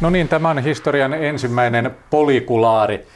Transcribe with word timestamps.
No 0.00 0.10
niin, 0.10 0.28
tämä 0.28 0.50
on 0.50 0.58
historian 0.58 1.14
ensimmäinen 1.14 1.96
polikulaari, 2.10 3.06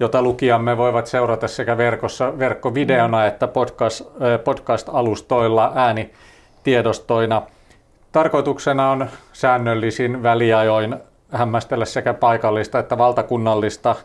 jota 0.00 0.22
lukijamme 0.22 0.76
voivat 0.76 1.06
seurata 1.06 1.48
sekä 1.48 1.76
verkossa 1.76 2.38
verkkovideona 2.38 3.26
että 3.26 3.48
podcast, 3.48 4.00
äh, 4.00 4.44
podcast-alustoilla 4.44 5.72
äänitiedostoina. 5.74 7.42
Tarkoituksena 8.12 8.90
on 8.90 9.06
säännöllisin 9.32 10.22
väliajoin 10.22 10.96
hämmästellä 11.32 11.84
sekä 11.84 12.14
paikallista 12.14 12.78
että 12.78 12.98
valtakunnallista, 12.98 13.96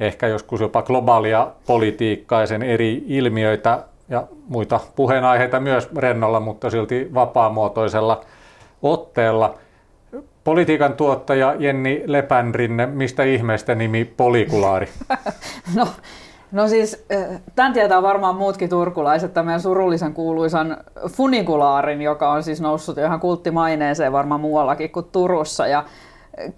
ehkä 0.00 0.26
joskus 0.26 0.60
jopa 0.60 0.82
globaalia 0.82 1.48
politiikkaa 1.66 2.40
ja 2.40 2.46
sen 2.46 2.62
eri 2.62 3.04
ilmiöitä 3.06 3.82
ja 4.08 4.24
muita 4.48 4.80
puheenaiheita 4.96 5.60
myös 5.60 5.88
rennolla, 5.96 6.40
mutta 6.40 6.70
silti 6.70 7.08
vapaamuotoisella 7.14 8.24
otteella– 8.82 9.54
Politiikan 10.46 10.92
tuottaja 10.92 11.54
Jenni 11.58 12.02
Lepänrinne, 12.06 12.86
mistä 12.86 13.22
ihmeestä 13.22 13.74
nimi 13.74 14.04
Polikulaari? 14.04 14.88
no, 15.76 15.88
no 16.52 16.68
siis, 16.68 17.06
tämän 17.54 17.72
tietää 17.72 18.02
varmaan 18.02 18.36
muutkin 18.36 18.68
turkulaiset, 18.68 19.34
tämän 19.34 19.60
surullisen 19.60 20.14
kuuluisan 20.14 20.76
funikulaarin, 21.08 22.02
joka 22.02 22.30
on 22.32 22.42
siis 22.42 22.60
noussut 22.60 22.98
ihan 22.98 23.20
kulttimaineeseen 23.20 24.12
varmaan 24.12 24.40
muuallakin 24.40 24.90
kuin 24.90 25.06
Turussa. 25.12 25.66
Ja 25.66 25.84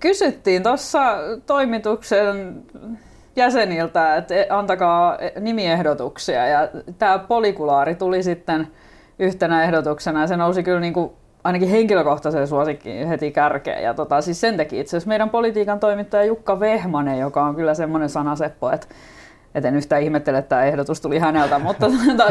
kysyttiin 0.01 0.63
tuossa 0.63 1.01
toimituksen 1.47 2.63
jäseniltä, 3.37 4.17
että 4.17 4.35
antakaa 4.51 5.19
nimiehdotuksia 5.41 6.47
ja 6.47 6.69
tämä 6.99 7.19
polikulaari 7.19 7.95
tuli 7.95 8.23
sitten 8.23 8.69
yhtenä 9.19 9.65
ehdotuksena 9.65 10.21
ja 10.21 10.27
se 10.27 10.37
nousi 10.37 10.63
kyllä 10.63 10.81
niin 10.81 10.93
kuin 10.95 11.11
ainakin 11.45 11.69
henkilökohtaisen 11.69 12.49
suosikkiin 12.49 13.09
heti 13.09 13.31
kärkeen. 13.31 13.83
Ja 13.83 13.95
tota, 13.95 14.21
siis 14.21 14.41
sen 14.41 14.57
teki 14.57 14.81
itse 14.81 14.97
asiassa 14.97 15.09
meidän 15.09 15.31
politiikan 15.31 15.81
toimittaja 15.81 16.25
Jukka 16.25 16.61
Vehmanen, 16.61 17.19
joka 17.19 17.43
on 17.43 17.55
kyllä 17.55 17.75
semmoinen 17.75 18.09
sanaseppo, 18.09 18.71
että 18.71 18.87
et 19.55 19.65
en 19.65 19.77
yhtään 19.77 20.03
ihmettele, 20.03 20.39
että 20.39 20.49
tämä 20.49 20.65
ehdotus 20.65 21.01
tuli 21.01 21.19
häneltä, 21.19 21.59
mutta 21.69 21.87
tota, 21.87 22.25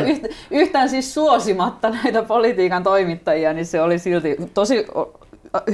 yhtään 0.52 0.90
siis 0.90 1.14
suosimatta 1.14 1.90
näitä 1.90 2.24
politiikan 2.24 2.84
toimittajia, 2.84 3.54
niin 3.54 3.66
se 3.66 3.82
oli 3.82 4.00
silti 4.00 4.38
tosi 4.54 4.86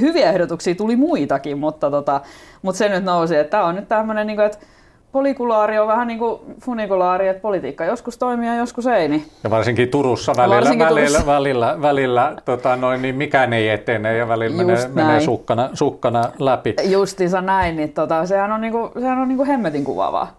hyviä 0.00 0.30
ehdotuksia, 0.30 0.74
tuli 0.74 0.96
muitakin, 0.96 1.58
mutta, 1.58 1.90
tota, 1.90 2.20
mutta 2.62 2.78
se 2.78 2.88
nyt 2.88 3.04
nousi, 3.04 3.36
että 3.36 3.50
tämä 3.50 3.64
on 3.64 3.74
nyt 3.74 3.88
tämmöinen, 3.88 4.26
niin 4.26 4.40
että 4.40 4.58
polikulaari 5.14 5.78
on 5.78 5.88
vähän 5.88 6.08
niin 6.08 6.18
kuin 6.18 6.40
funikulaari, 6.60 7.28
että 7.28 7.40
politiikka 7.42 7.84
joskus 7.84 8.18
toimii 8.18 8.48
ja 8.48 8.54
joskus 8.54 8.86
ei. 8.86 9.08
Niin. 9.08 9.24
Ja 9.44 9.50
varsinkin 9.50 9.88
Turussa 9.88 10.32
välillä, 10.36 10.56
varsinkin 10.56 10.86
välillä, 10.86 11.06
Turussa. 11.06 11.26
välillä, 11.26 11.76
välillä 11.82 12.36
tota 12.44 12.76
noin, 12.76 13.02
niin 13.02 13.14
mikään 13.14 13.52
ei 13.52 13.68
etene 13.68 14.16
ja 14.16 14.28
välillä 14.28 14.56
menee, 14.56 14.88
menee 14.94 15.20
sukkana, 15.20 15.70
sukkana 15.74 16.24
läpi. 16.38 16.74
Justiinsa 16.84 17.40
näin, 17.40 17.76
niin 17.76 17.92
tota, 17.92 18.26
sehän 18.26 18.52
on, 18.52 18.60
niin 18.60 18.72
kuin, 18.72 18.90
sehän 19.00 19.18
on 19.18 19.28
niin 19.28 19.36
kuin 19.36 19.46
hemmetin 19.46 19.84
kuvaavaa. 19.84 20.36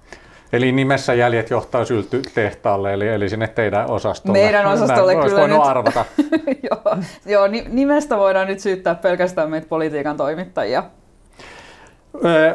Eli 0.53 0.71
nimessä 0.71 1.13
jäljet 1.13 1.49
johtaa 1.49 1.85
sylty 1.85 2.21
tehtaalle, 2.35 2.93
eli, 2.93 3.07
eli 3.07 3.29
sinne 3.29 3.47
teidän 3.47 3.89
osastolle. 3.89 4.39
Meidän 4.39 4.65
osastolle 4.65 5.15
Näin, 5.15 5.29
kyllä 5.29 5.47
nyt. 5.47 5.57
arvata. 5.61 6.05
joo, 6.71 6.97
joo, 7.25 7.47
nimestä 7.69 8.17
voidaan 8.17 8.47
nyt 8.47 8.59
syyttää 8.59 8.95
pelkästään 8.95 9.49
meitä 9.49 9.67
politiikan 9.67 10.17
toimittajia. 10.17 10.83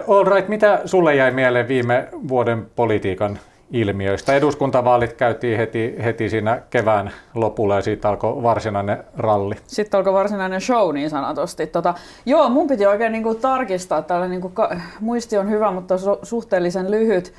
All 0.08 0.24
right, 0.24 0.48
mitä 0.48 0.80
sulle 0.84 1.14
jäi 1.14 1.30
mieleen 1.30 1.68
viime 1.68 2.08
vuoden 2.28 2.66
politiikan 2.76 3.38
ilmiöistä? 3.70 4.34
Eduskuntavaalit 4.34 5.12
käytiin 5.12 5.58
heti, 5.58 5.96
heti 6.04 6.28
siinä 6.28 6.62
kevään 6.70 7.10
lopulla 7.34 7.74
ja 7.74 7.82
siitä 7.82 8.08
alkoi 8.08 8.42
varsinainen 8.42 9.04
ralli. 9.16 9.54
Sitten 9.66 9.98
alkoi 9.98 10.12
varsinainen 10.12 10.60
show 10.60 10.94
niin 10.94 11.10
sanotusti. 11.10 11.66
Tota, 11.66 11.94
joo, 12.26 12.48
mun 12.48 12.66
piti 12.66 12.86
oikein 12.86 13.12
niin 13.12 13.22
kuin 13.22 13.38
tarkistaa, 13.38 14.02
tällä 14.02 14.28
niin 14.28 14.40
kuin, 14.40 14.54
muisti 15.00 15.38
on 15.38 15.50
hyvä, 15.50 15.70
mutta 15.70 15.96
su- 15.96 16.18
suhteellisen 16.22 16.90
lyhyt. 16.90 17.32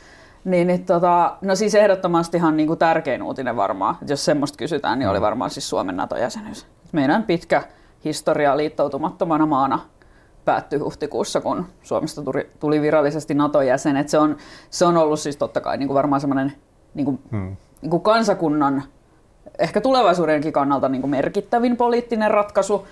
Niin, 0.46 0.68
niin 0.68 0.86
tota, 0.86 1.36
no 1.42 1.56
siis 1.56 1.76
ehdottomastihan 1.76 2.58
niin 2.58 2.68
kuin 2.68 2.80
tärkein 2.80 3.24
uutinen 3.24 3.56
varmaan, 3.56 3.96
että 4.02 4.14
jos 4.14 4.26
semmoista 4.26 4.58
kysytään, 4.58 5.00
niin 5.00 5.10
oli 5.10 5.20
mm. 5.20 5.24
varmaan 5.24 5.50
siis 5.50 5.70
Suomen 5.70 5.98
NATO-jäsenyys. 5.98 6.66
Meidän 6.92 7.24
pitkä 7.24 7.64
historia 8.06 8.58
liittoutumattomana 8.58 9.46
maana 9.46 9.80
päättyi 10.46 10.80
huhtikuussa, 10.80 11.42
kun 11.42 11.66
Suomesta 11.84 12.22
tuli, 12.22 12.50
tuli 12.60 12.82
virallisesti 12.82 13.34
NATO-jäsen. 13.34 13.98
Et 13.98 14.10
se, 14.10 14.18
on, 14.18 14.38
se 14.70 14.86
on 14.86 14.98
ollut 14.98 15.20
siis 15.20 15.38
totta 15.38 15.62
kai 15.62 15.78
niin 15.78 15.88
kuin 15.88 15.96
varmaan 15.96 16.22
semmoinen 16.22 16.54
niin 16.94 17.06
kuin, 17.06 17.20
hmm. 17.32 17.56
niin 17.82 17.90
kuin 17.90 18.04
kansakunnan, 18.04 18.84
ehkä 19.60 19.82
tulevaisuudenkin 19.82 20.54
kannalta 20.54 20.90
niin 20.90 21.02
kuin 21.02 21.12
merkittävin 21.12 21.78
poliittinen 21.78 22.32
ratkaisu. 22.32 22.88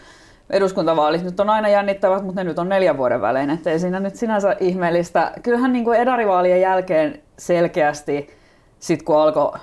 Eduskuntavaalit 0.50 1.24
nyt 1.24 1.40
on 1.40 1.50
aina 1.50 1.70
jännittävät, 1.70 2.26
mutta 2.26 2.44
ne 2.44 2.50
nyt 2.50 2.60
on 2.60 2.70
neljän 2.70 2.98
vuoden 2.98 3.22
välein, 3.22 3.50
ettei 3.50 3.80
siinä 3.80 4.00
nyt 4.00 4.16
sinänsä 4.16 4.56
ihmeellistä. 4.60 5.32
Kyllähän 5.44 5.74
niin 5.74 5.86
kuin 5.86 6.00
edarivaalien 6.00 6.62
jälkeen 6.62 7.22
selkeästi, 7.38 8.30
sit 8.80 9.04
kun 9.04 9.18
alkoi 9.18 9.60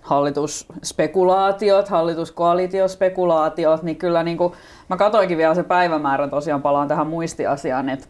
hallitusspekulaatiot, 0.00 1.88
hallituskoalitiospekulaatiot, 1.88 3.82
niin 3.82 3.96
kyllä 3.96 4.22
niin 4.22 4.36
kuin, 4.36 4.52
mä 4.88 4.96
katoinkin 4.96 5.38
vielä 5.38 5.54
se 5.54 5.62
päivämäärä, 5.62 6.28
tosiaan 6.28 6.62
palaan 6.62 6.88
tähän 6.88 7.06
muistiasiaan, 7.06 7.88
että 7.88 8.06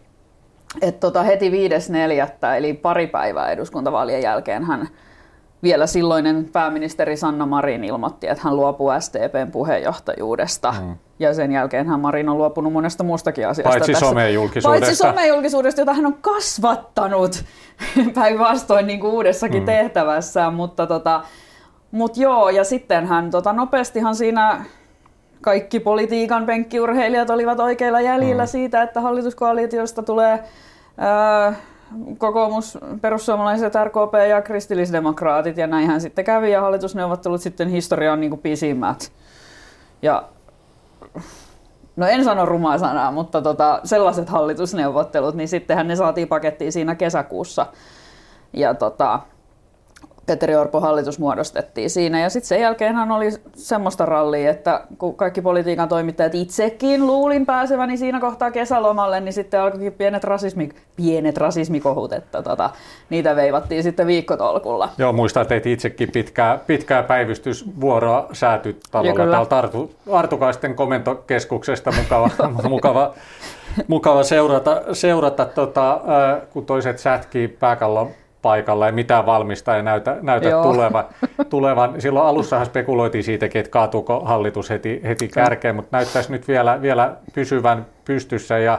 et 0.82 1.00
tota 1.00 1.22
heti 1.22 1.50
5.4. 1.50 2.55
eli 2.56 2.75
pari 2.75 3.06
päivää 3.06 3.50
eduskuntavaalien 3.50 4.22
jälkeen 4.22 4.65
hän 4.65 4.88
vielä 5.62 5.87
silloinen 5.87 6.49
pääministeri 6.53 7.16
Sanna 7.16 7.47
Marin 7.47 7.84
ilmoitti, 7.84 8.28
että 8.28 8.43
hän 8.44 8.56
luopuu 8.56 8.91
STPn 8.99 9.50
puheenjohtajuudesta. 9.53 10.75
Mm. 10.81 10.97
Ja 11.19 11.34
sen 11.34 11.53
jälkeen 11.53 11.87
hän 11.87 12.00
Marin 12.00 12.28
on 12.28 12.38
luopunut 12.38 12.72
monesta 12.72 13.05
muustakin 13.05 13.49
asiasta. 13.49 13.71
Paitsi 13.71 13.93
tässä. 13.93 14.06
somejulkisuudesta. 14.06 14.87
Paitsi 14.87 14.97
somejulkisuudesta, 14.97 15.81
jota 15.81 15.94
hän 15.94 16.06
on 16.06 16.15
kasvattanut 16.21 17.44
päinvastoin 18.15 18.87
niin 18.87 19.00
kuin 19.00 19.12
uudessakin 19.12 19.62
mm. 19.62 19.66
tehtävässään. 19.66 20.55
Mutta 20.55 20.87
tota, 20.87 21.22
mut 21.93 22.17
joo, 22.17 22.51
ja 22.51 22.65
sitten 22.65 23.07
hän 23.07 23.31
tota, 23.31 23.53
nopeastihan 23.53 24.15
siinä 24.15 24.65
kaikki 25.41 25.81
politiikan 25.81 26.47
penkkiurheilijat 26.47 27.31
olivat 27.31 27.61
oikeilla 27.61 28.01
jäljillä 28.01 28.43
mm. 28.43 28.49
siitä, 28.49 28.83
että 28.83 29.01
hallituskoalitiosta 29.01 30.03
tulee 30.03 30.45
ää, 30.99 31.55
kokoomus, 32.19 32.79
perussuomalaiset, 33.01 33.75
RKP 33.85 34.15
ja 34.29 34.43
kristillisdemokraatit, 34.43 35.57
ja 35.57 35.67
näinhän 35.67 36.01
sitten 36.01 36.25
kävi, 36.25 36.53
ja 36.53 36.61
hallitusneuvottelut 36.61 37.41
sitten 37.41 37.69
historian 37.69 38.21
niin 38.21 38.39
pisimmät. 38.39 39.13
Ja 40.03 40.29
no 41.97 42.07
en 42.07 42.25
sano 42.25 42.47
rumaa 42.47 42.79
sanaa, 42.79 43.13
mutta 43.13 43.43
tota, 43.43 43.81
sellaiset 43.85 44.29
hallitusneuvottelut, 44.29 45.35
niin 45.35 45.49
sittenhän 45.49 45.89
ne 45.89 45.97
saatiin 45.97 46.29
pakettiin 46.29 46.73
siinä 46.73 46.95
kesäkuussa. 46.95 47.67
Ja 48.53 48.75
tota, 48.75 49.21
Petteri 50.27 50.55
Orpo 50.55 50.81
hallitus 50.81 51.19
muodostettiin 51.19 51.91
siinä. 51.91 52.21
Ja 52.21 52.31
sitten 52.31 52.49
sen 52.49 52.60
jälkeen 52.60 53.12
oli 53.12 53.31
semmoista 53.55 54.06
rallia, 54.06 54.50
että 54.50 54.81
kun 54.99 55.15
kaikki 55.15 55.43
politiikan 55.43 55.88
toimittajat 55.88 56.34
itsekin 56.34 57.06
luulin 57.06 57.47
pääseväni 57.47 57.97
siinä 57.97 58.21
kohtaa 58.21 58.50
kesälomalle, 58.50 59.21
niin 59.21 59.32
sitten 59.32 59.61
alkoikin 59.61 59.93
pienet, 59.93 60.25
rasismi, 60.25 60.69
pienet 60.97 61.37
rasismikohut, 61.37 62.12
että 62.12 62.43
tota, 62.43 62.71
niitä 63.11 63.37
veivattiin 63.37 63.82
sitten 63.82 64.06
viikkotolkulla. 64.06 64.88
Joo, 64.99 65.12
muistan, 65.12 65.43
että 65.43 65.69
itsekin 65.69 66.12
pitkää, 66.12 66.59
pitkää 66.66 67.03
päivystysvuoroa 67.03 68.28
säätytalolla 68.32 69.31
täältä 69.31 69.59
Artu, 69.59 69.94
Artukaisten 70.12 70.75
komentokeskuksesta. 70.75 71.93
Mukava, 72.03 72.31
mukava, 72.69 73.15
mukava 73.88 74.22
seurata, 74.22 74.82
seurata 74.93 75.44
tota, 75.44 76.00
kun 76.53 76.66
toiset 76.66 76.99
sätkii 76.99 77.49
pääkallon 77.49 78.11
paikalla 78.43 78.87
ja 78.87 78.93
mitään 78.93 79.27
valmista 79.27 79.77
ei 79.77 79.83
näytä, 79.83 80.17
näytä 80.23 80.51
tulevan, 80.51 81.05
tulevan. 81.51 82.01
Silloin 82.01 82.27
alussahan 82.27 82.67
spekuloitiin 82.67 83.25
siitäkin, 83.25 83.61
että 83.61 83.71
kaatuuko 83.71 84.21
hallitus 84.21 84.71
heti, 84.71 85.00
heti 85.05 85.29
kärkeen, 85.29 85.77
mutta 85.77 85.97
näyttäisi 85.97 86.33
nyt 86.33 86.49
vielä, 86.49 86.83
vielä 86.83 87.17
pysyvän 87.35 87.87
pystyssä 88.05 88.59
ja 88.59 88.79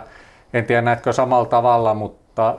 en 0.54 0.66
tiedä 0.66 0.82
näetkö 0.82 1.14
samalla 1.14 1.46
tavalla, 1.46 1.94
mutta 1.94 2.56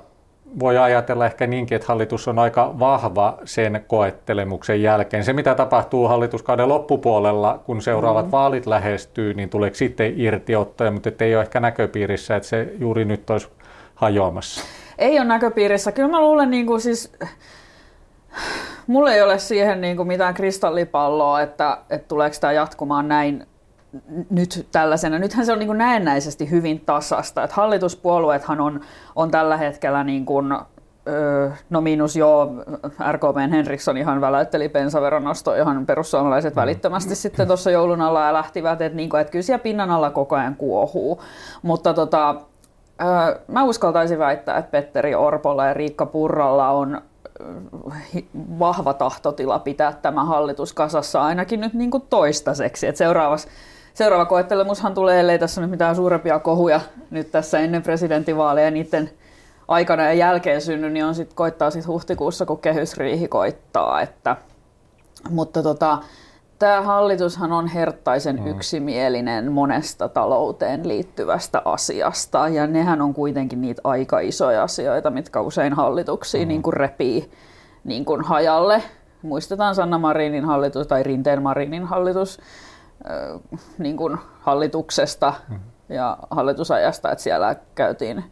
voi 0.61 0.79
ajatella 0.79 1.27
ehkä 1.27 1.47
niinkin, 1.47 1.77
että 1.77 1.89
hallitus 1.89 2.29
on 2.29 2.39
aika 2.39 2.79
vahva 2.79 3.39
sen 3.45 3.85
koettelemuksen 3.87 4.83
jälkeen. 4.83 5.25
Se, 5.25 5.33
mitä 5.33 5.55
tapahtuu 5.55 6.09
hallituskauden 6.09 6.69
loppupuolella, 6.69 7.61
kun 7.67 7.83
seuraavat 7.83 8.27
mm. 8.27 8.31
vaalit 8.31 8.67
lähestyy, 8.67 9.35
niin 9.35 9.49
tuleeko 9.49 9.77
sitten 9.77 10.21
irtiottoja, 10.21 10.91
mutta 10.91 11.11
ei 11.21 11.35
ole 11.35 11.43
ehkä 11.43 11.61
näköpiirissä, 11.61 12.37
että 12.37 12.49
se 12.49 12.73
juuri 12.79 13.05
nyt 13.05 13.31
olisi 13.31 13.49
hajoamassa 13.95 14.84
ei 14.99 15.19
ole 15.19 15.25
näköpiirissä. 15.29 15.93
Kyllä 15.93 16.08
mä 16.08 16.20
luulen, 16.20 16.50
niin 16.50 16.67
kuin 16.67 16.81
siis, 16.81 17.12
mulla 18.87 19.12
ei 19.12 19.23
ole 19.23 19.38
siihen 19.38 19.81
niin 19.81 19.96
kuin 19.96 20.08
mitään 20.08 20.35
kristallipalloa, 20.35 21.41
että, 21.41 21.79
että 21.91 22.08
tuleeko 22.08 22.37
tämä 22.41 22.52
jatkumaan 22.52 23.08
näin 23.08 23.46
nyt 24.31 24.67
tällaisena. 24.73 25.19
Nythän 25.19 25.46
se 25.46 25.52
on 25.52 25.58
niin 25.58 25.67
kuin 25.67 25.79
näennäisesti 25.79 26.50
hyvin 26.50 26.81
tasasta. 26.81 27.44
Että 27.44 27.56
hallituspuolueethan 27.56 28.61
on, 28.61 28.81
on 29.17 29.31
tällä 29.31 29.56
hetkellä 29.56 30.05
niin 30.05 30.25
kuin, 30.26 30.55
no 31.70 31.81
miinus 31.81 32.17
joo, 32.17 32.50
RKPn 33.12 33.50
Henriksson 33.50 33.97
ihan 33.97 34.20
väläytteli 34.20 34.69
bensaveron 34.69 35.25
nosto, 35.25 35.56
johon 35.56 35.87
perussuomalaiset 35.87 36.55
mm. 36.55 36.61
välittömästi 36.61 37.14
sitten 37.14 37.47
tuossa 37.47 37.70
joulun 37.70 38.00
alla 38.00 38.26
ja 38.26 38.32
lähtivät, 38.32 38.81
että, 38.81 38.97
niin 38.97 39.08
kuin, 39.08 39.20
että 39.20 39.31
kyllä 39.31 39.43
siellä 39.43 39.62
pinnan 39.62 39.90
alla 39.90 40.11
koko 40.11 40.37
ajan 40.37 40.56
kuohuu. 40.56 41.23
Mutta 41.62 41.94
tota, 41.94 42.35
mä 43.49 43.64
uskaltaisin 43.64 44.19
väittää, 44.19 44.58
että 44.58 44.70
Petteri 44.70 45.14
Orpolla 45.14 45.67
ja 45.67 45.75
Riikka 45.75 46.06
Purralla 46.06 46.70
on 46.70 47.00
vahva 48.58 48.94
tahtotila 48.94 49.58
pitää 49.58 49.93
tämä 49.93 50.25
hallitus 50.25 50.73
kasassa 50.73 51.23
ainakin 51.23 51.61
nyt 51.61 51.75
niin 51.75 51.91
kuin 51.91 52.05
toistaiseksi. 52.11 52.87
Et 52.87 52.96
seuraavassa 52.96 53.49
seuraava 53.94 54.25
koettelemushan 54.25 54.94
tulee, 54.94 55.20
ellei 55.20 55.38
tässä 55.38 55.61
nyt 55.61 55.70
mitään 55.70 55.96
suurempia 55.96 56.38
kohuja 56.38 56.81
nyt 57.11 57.31
tässä 57.31 57.58
ennen 57.58 57.82
presidentinvaaleja 57.82 58.70
niiden 58.70 59.11
aikana 59.69 60.02
ja 60.02 60.12
jälkeen 60.12 60.61
synny, 60.61 60.90
niin 60.90 61.05
on 61.05 61.14
sit, 61.14 61.35
koittaa 61.35 61.70
sitten 61.70 61.93
huhtikuussa, 61.93 62.47
kun 62.47 62.58
kehysriihi 62.58 63.29
koittaa. 63.29 64.00
Että, 64.00 64.37
mutta 65.31 65.62
tota, 65.62 65.99
tämä 66.64 66.82
hallitushan 66.82 67.52
on 67.52 67.66
herttaisen 67.66 68.40
mm. 68.40 68.46
yksimielinen 68.46 69.52
monesta 69.52 70.08
talouteen 70.08 70.88
liittyvästä 70.88 71.62
asiasta, 71.64 72.49
ja 72.49 72.66
nehän 72.66 73.02
on 73.02 73.14
kuitenkin 73.14 73.61
niitä 73.61 73.81
aika 73.84 74.20
isoja 74.20 74.62
asioita, 74.62 75.11
mitkä 75.11 75.40
usein 75.40 75.72
hallituksia 75.72 76.43
mm. 76.43 76.49
niin 76.49 76.62
kuin 76.62 76.72
repii 76.72 77.31
niin 77.84 78.05
kuin 78.05 78.25
hajalle. 78.25 78.82
Muistetaan 79.22 79.75
Sanna 79.75 79.99
Marinin 79.99 80.44
hallitus 80.44 80.87
tai 80.87 81.02
Rinteen 81.02 81.43
Marinin 81.43 81.84
hallitus 81.84 82.40
äh, 83.11 83.40
niin 83.78 83.96
kuin 83.96 84.19
hallituksesta 84.40 85.34
mm. 85.49 85.61
ja 85.88 86.19
hallitusajasta, 86.31 87.12
että 87.12 87.22
siellä 87.25 87.56
käytiin 87.75 88.25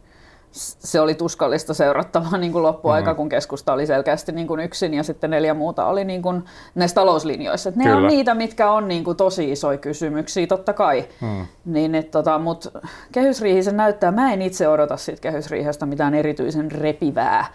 se 0.53 0.99
oli 0.99 1.15
tuskallista 1.15 1.73
seurattavaa 1.73 2.37
niin 2.43 2.51
kuin 2.51 2.63
loppuaika, 2.63 3.11
mm. 3.13 3.17
kun 3.17 3.29
keskusta 3.29 3.73
oli 3.73 3.85
selkeästi 3.85 4.31
niin 4.31 4.47
kuin 4.47 4.59
yksin 4.59 4.93
ja 4.93 5.03
sitten 5.03 5.29
neljä 5.29 5.53
muuta 5.53 5.85
oli 5.85 6.05
niin 6.05 6.21
kuin 6.21 6.45
näissä 6.75 6.95
talouslinjoissa. 6.95 7.69
Et 7.69 7.75
ne 7.75 7.83
Kyllä. 7.83 7.97
on 7.97 8.07
niitä, 8.07 8.35
mitkä 8.35 8.71
on 8.71 8.87
niin 8.87 9.03
kuin 9.03 9.17
tosi 9.17 9.51
isoja 9.51 9.77
kysymyksiä, 9.77 10.47
totta 10.47 10.73
kai. 10.73 11.05
Mm. 11.21 11.45
Niin, 11.65 11.95
et, 11.95 12.11
tota, 12.11 12.39
Mutta 12.39 12.71
kehysriihi 13.11 13.63
se 13.63 13.71
näyttää, 13.71 14.11
mä 14.11 14.33
en 14.33 14.41
itse 14.41 14.67
odota 14.67 14.97
siitä 14.97 15.21
kehysriihestä 15.21 15.85
mitään 15.85 16.13
erityisen 16.13 16.71
repivää 16.71 17.45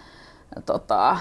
tota, 0.67 1.17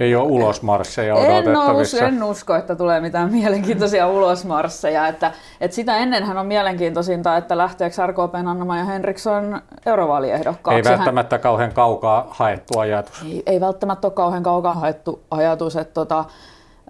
ei 0.00 0.14
ole 0.14 0.28
ulosmarsseja 0.28 1.14
odotettavissa. 1.14 1.98
En, 1.98 2.14
en 2.14 2.22
usko, 2.22 2.54
että 2.54 2.76
tulee 2.76 3.00
mitään 3.00 3.32
mielenkiintoisia 3.32 4.08
ulosmarsseja. 4.08 5.08
Että, 5.08 5.32
että 5.60 5.74
sitä 5.74 5.96
ennenhän 5.96 6.38
on 6.38 6.46
mielenkiintoisinta, 6.46 7.36
että 7.36 7.58
lähteekö 7.58 8.06
RKP 8.06 8.34
Annama 8.34 8.78
ja 8.78 8.84
Henriksson 8.84 9.60
eurovaaliehdokkaksi. 9.86 10.76
Ei 10.76 10.96
välttämättä 10.96 11.36
Hän... 11.36 11.42
kauhean 11.42 11.72
kaukaa 11.72 12.26
haettu 12.30 12.78
ajatus. 12.78 13.22
Ei, 13.22 13.42
ei 13.46 13.60
välttämättä 13.60 14.06
ole 14.06 14.14
kauhean 14.14 14.42
kaukaa 14.42 14.74
haettu 14.74 15.22
ajatus. 15.30 15.76
Että 15.76 15.94
tota, 15.94 16.24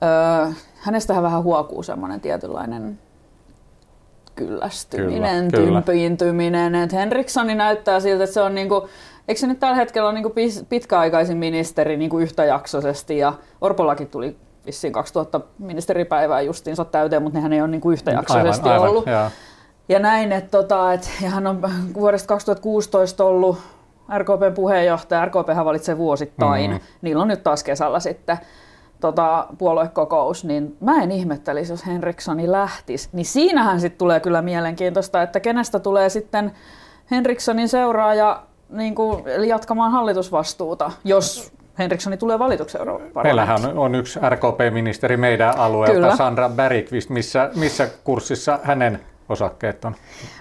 ö, 0.03 0.53
hänestähän 0.77 1.23
vähän 1.23 1.43
huokuu 1.43 1.83
semmoinen 1.83 2.21
tietynlainen 2.21 2.99
kyllästyminen, 4.37 5.51
kyllä, 5.51 5.83
tympiintyminen. 5.83 6.75
Että 6.75 6.97
Henrikssoni 6.97 7.55
näyttää 7.55 8.01
siltä, 8.01 8.25
että 8.25 8.35
se 8.35 8.41
on 8.41 8.55
niinku 8.55 8.89
Eikö 9.29 9.41
se 9.41 9.47
nyt 9.47 9.61
tällä 9.61 9.77
hetkellä 9.77 10.09
ole 10.09 10.21
niin 10.21 10.67
pitkäaikaisin 10.69 11.37
ministeri 11.37 11.97
niin 11.97 12.11
kuin 12.11 12.23
yhtäjaksoisesti 12.23 13.19
ja 13.19 13.33
Orpollakin 13.61 14.09
tuli 14.09 14.37
vissiin 14.67 14.93
2000 14.93 15.41
ministeripäivää 15.59 16.41
justiinsa 16.41 16.85
täyteen, 16.85 17.23
mutta 17.23 17.39
nehän 17.39 17.53
ei 17.53 17.61
ole 17.61 17.69
niin 17.69 17.81
kuin 17.81 17.93
yhtäjaksoisesti 17.93 18.69
aivan, 18.69 18.89
ollut. 18.89 19.09
Aivan, 19.09 19.31
ja 19.89 19.99
näin, 19.99 20.33
että, 20.33 20.51
tota, 20.51 20.93
että 20.93 21.09
ja 21.23 21.31
hän 21.31 21.47
on 21.47 21.63
vuodesta 21.95 22.29
2016 22.29 23.25
ollut 23.25 23.59
RKPn 24.19 24.53
puheenjohtaja, 24.55 25.25
RKP 25.25 25.49
valitsee 25.65 25.99
vuosittain, 25.99 26.71
mm-hmm. 26.71 26.87
niillä 27.03 27.23
on 27.23 27.29
nyt 27.29 27.43
taas 27.43 27.65
kesällä 27.65 28.01
sitten 28.01 28.39
tota, 29.01 29.47
puoluekokous, 29.59 30.45
niin 30.45 30.77
mä 30.81 31.03
en 31.03 31.11
ihmettelisi, 31.11 31.73
jos 31.73 31.87
Henrikssoni 31.87 32.51
lähtisi. 32.51 33.09
Niin 33.13 33.27
siinähän 33.27 33.81
sitten 33.81 33.99
tulee 33.99 34.21
kyllä 34.21 34.43
mielenkiintoista, 34.43 35.23
että 35.23 35.41
kenestä 35.41 35.79
tulee 35.79 36.09
sitten 36.09 36.53
Henrikssonin 37.11 37.69
seuraaja 37.69 38.43
niin 38.75 38.95
kuin, 38.95 39.29
eli 39.29 39.49
jatkamaan 39.49 39.93
hallitusvastuuta, 39.93 40.91
jos 41.05 41.53
Henrikssoni 41.79 42.17
tulee 42.17 42.39
valituksi 42.39 42.79
Euroopan 42.79 43.25
Meillähän 43.25 43.79
on 43.79 43.95
yksi 43.95 44.21
RKP-ministeri 44.29 45.17
meidän 45.17 45.59
alueelta, 45.59 45.95
Kyllä. 45.95 46.17
Sandra 46.17 46.49
Bergqvist. 46.49 47.11
Missä, 47.11 47.51
missä 47.57 47.89
kurssissa 48.05 48.59
hänen 48.63 49.01
osakkeet 49.29 49.85
on? 49.85 49.95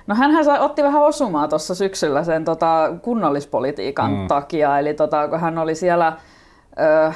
No 0.07 0.15
hän 0.15 0.31
otti 0.59 0.83
vähän 0.83 1.01
osumaa 1.01 1.47
tuossa 1.47 1.75
syksyllä 1.75 2.24
sen 2.24 2.45
tota, 2.45 2.94
kunnallispolitiikan 3.01 4.12
mm. 4.12 4.27
takia, 4.27 4.80
eli 4.80 4.94
tota, 4.94 5.27
kun 5.27 5.39
hän 5.39 5.57
oli 5.57 5.75
siellä 5.75 6.18
ö, 7.07 7.13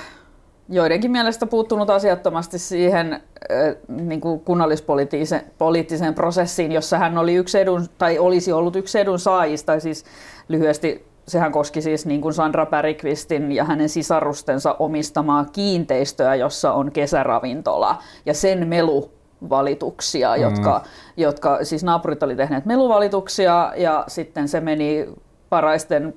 joidenkin 0.70 1.12
mielestä 1.12 1.46
puuttunut 1.46 1.90
asiattomasti 1.90 2.60
siihen 2.60 3.22
ö, 3.52 3.76
niin 3.88 4.22
kuin 4.22 4.40
kunnallispoliittiseen 4.40 6.14
prosessiin, 6.16 6.72
jossa 6.72 6.98
hän 6.98 7.18
oli 7.18 7.36
yksi 7.36 7.60
edun, 7.60 7.86
tai 7.98 8.20
olisi 8.20 8.52
ollut 8.52 8.76
yksi 8.76 9.00
edun 9.00 9.20
saajista, 9.20 9.80
siis 9.80 10.06
lyhyesti 10.48 11.07
sehän 11.28 11.52
koski 11.52 11.82
siis 11.82 12.06
niin 12.06 12.22
kuin 12.22 12.34
Sandra 12.34 12.66
Bergqvistin 12.66 13.52
ja 13.52 13.64
hänen 13.64 13.90
sisarustensa 13.90 14.76
omistamaa 14.80 15.46
kiinteistöä, 15.46 16.36
jossa 16.36 16.74
on 16.74 16.92
kesäravintola 16.92 17.98
ja 18.26 18.34
sen 18.34 18.68
melu 18.68 19.12
valituksia, 19.50 20.36
mm. 20.36 20.42
jotka, 20.42 20.82
jotka 21.18 21.66
siis 21.66 21.84
naapurit 21.84 22.24
oli 22.24 22.36
tehneet 22.36 22.66
meluvalituksia 22.66 23.74
ja 23.76 24.04
sitten 24.08 24.48
se 24.48 24.60
meni 24.60 25.10
paraisten 25.50 26.14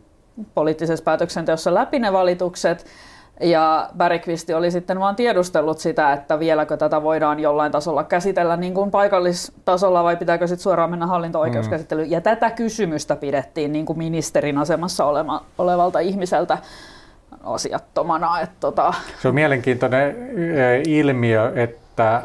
poliittisessa 0.54 1.02
päätöksenteossa 1.04 1.74
läpi 1.74 1.98
ne 1.98 2.12
valitukset 2.12 2.86
ja 3.40 3.90
Bergqvist 3.96 4.50
oli 4.50 4.70
sitten 4.70 5.00
vaan 5.00 5.16
tiedustellut 5.16 5.78
sitä, 5.78 6.12
että 6.12 6.38
vieläkö 6.38 6.76
tätä 6.76 7.02
voidaan 7.02 7.40
jollain 7.40 7.72
tasolla 7.72 8.04
käsitellä 8.04 8.56
niin 8.56 8.74
kuin 8.74 8.90
paikallistasolla 8.90 10.04
vai 10.04 10.16
pitääkö 10.16 10.46
sitten 10.46 10.62
suoraan 10.62 10.90
mennä 10.90 11.06
hallinto-oikeuskäsittelyyn. 11.06 12.08
Mm. 12.08 12.12
Ja 12.12 12.20
tätä 12.20 12.50
kysymystä 12.50 13.16
pidettiin 13.16 13.72
niin 13.72 13.86
kuin 13.86 13.98
ministerin 13.98 14.58
asemassa 14.58 15.04
olema, 15.04 15.44
olevalta 15.58 15.98
ihmiseltä 15.98 16.58
asiattomana. 17.44 18.40
Että 18.40 18.56
tota... 18.60 18.94
Se 19.22 19.28
on 19.28 19.34
mielenkiintoinen 19.34 20.08
eh, 20.08 20.82
ilmiö, 20.86 21.52
että 21.54 22.22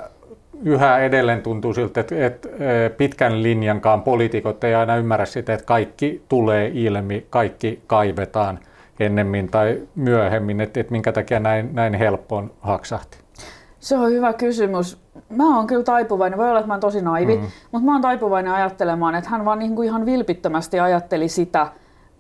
yhä 0.64 1.00
edelleen 1.00 1.42
tuntuu 1.42 1.74
siltä, 1.74 2.00
että, 2.00 2.26
että 2.26 2.50
eh, 2.50 2.92
pitkän 2.98 3.44
linjankaan 3.44 4.02
poliitikot 4.02 4.64
ei 4.64 4.76
aina 4.76 4.96
ymmärrä 4.96 5.26
sitä, 5.26 5.54
että 5.54 5.66
kaikki 5.66 6.24
tulee 6.30 6.72
ilmi, 6.74 7.26
kaikki 7.30 7.82
kaivetaan– 7.88 8.60
ennemmin 9.00 9.48
tai 9.48 9.82
myöhemmin, 9.96 10.62
että, 10.62 10.80
että 10.80 10.92
minkä 10.92 11.12
takia 11.12 11.40
näin, 11.40 11.70
näin 11.74 11.94
helppoon 11.94 12.52
haksahti? 12.62 13.18
Se 13.80 13.98
on 13.98 14.12
hyvä 14.12 14.34
kysymys. 14.34 14.98
Mä 15.30 15.58
oon 15.58 15.68
kyllä 15.68 15.84
taipuvainen, 15.84 16.40
voi 16.40 16.50
olla, 16.50 16.60
että 16.60 16.68
mä 16.68 16.74
oon 16.74 16.82
tosi 16.82 17.02
naivi, 17.02 17.36
mm-hmm. 17.36 17.52
mutta 17.72 17.86
mä 17.86 17.92
oon 17.92 18.02
taipuvainen 18.02 18.54
ajattelemaan, 18.54 19.16
että 19.16 19.30
hän 19.30 19.46
vaan 19.46 19.60
niin 19.60 19.76
kuin 19.76 19.86
ihan 19.86 20.06
vilpittömästi 20.06 20.80
ajatteli 20.80 21.28
sitä, 21.28 21.68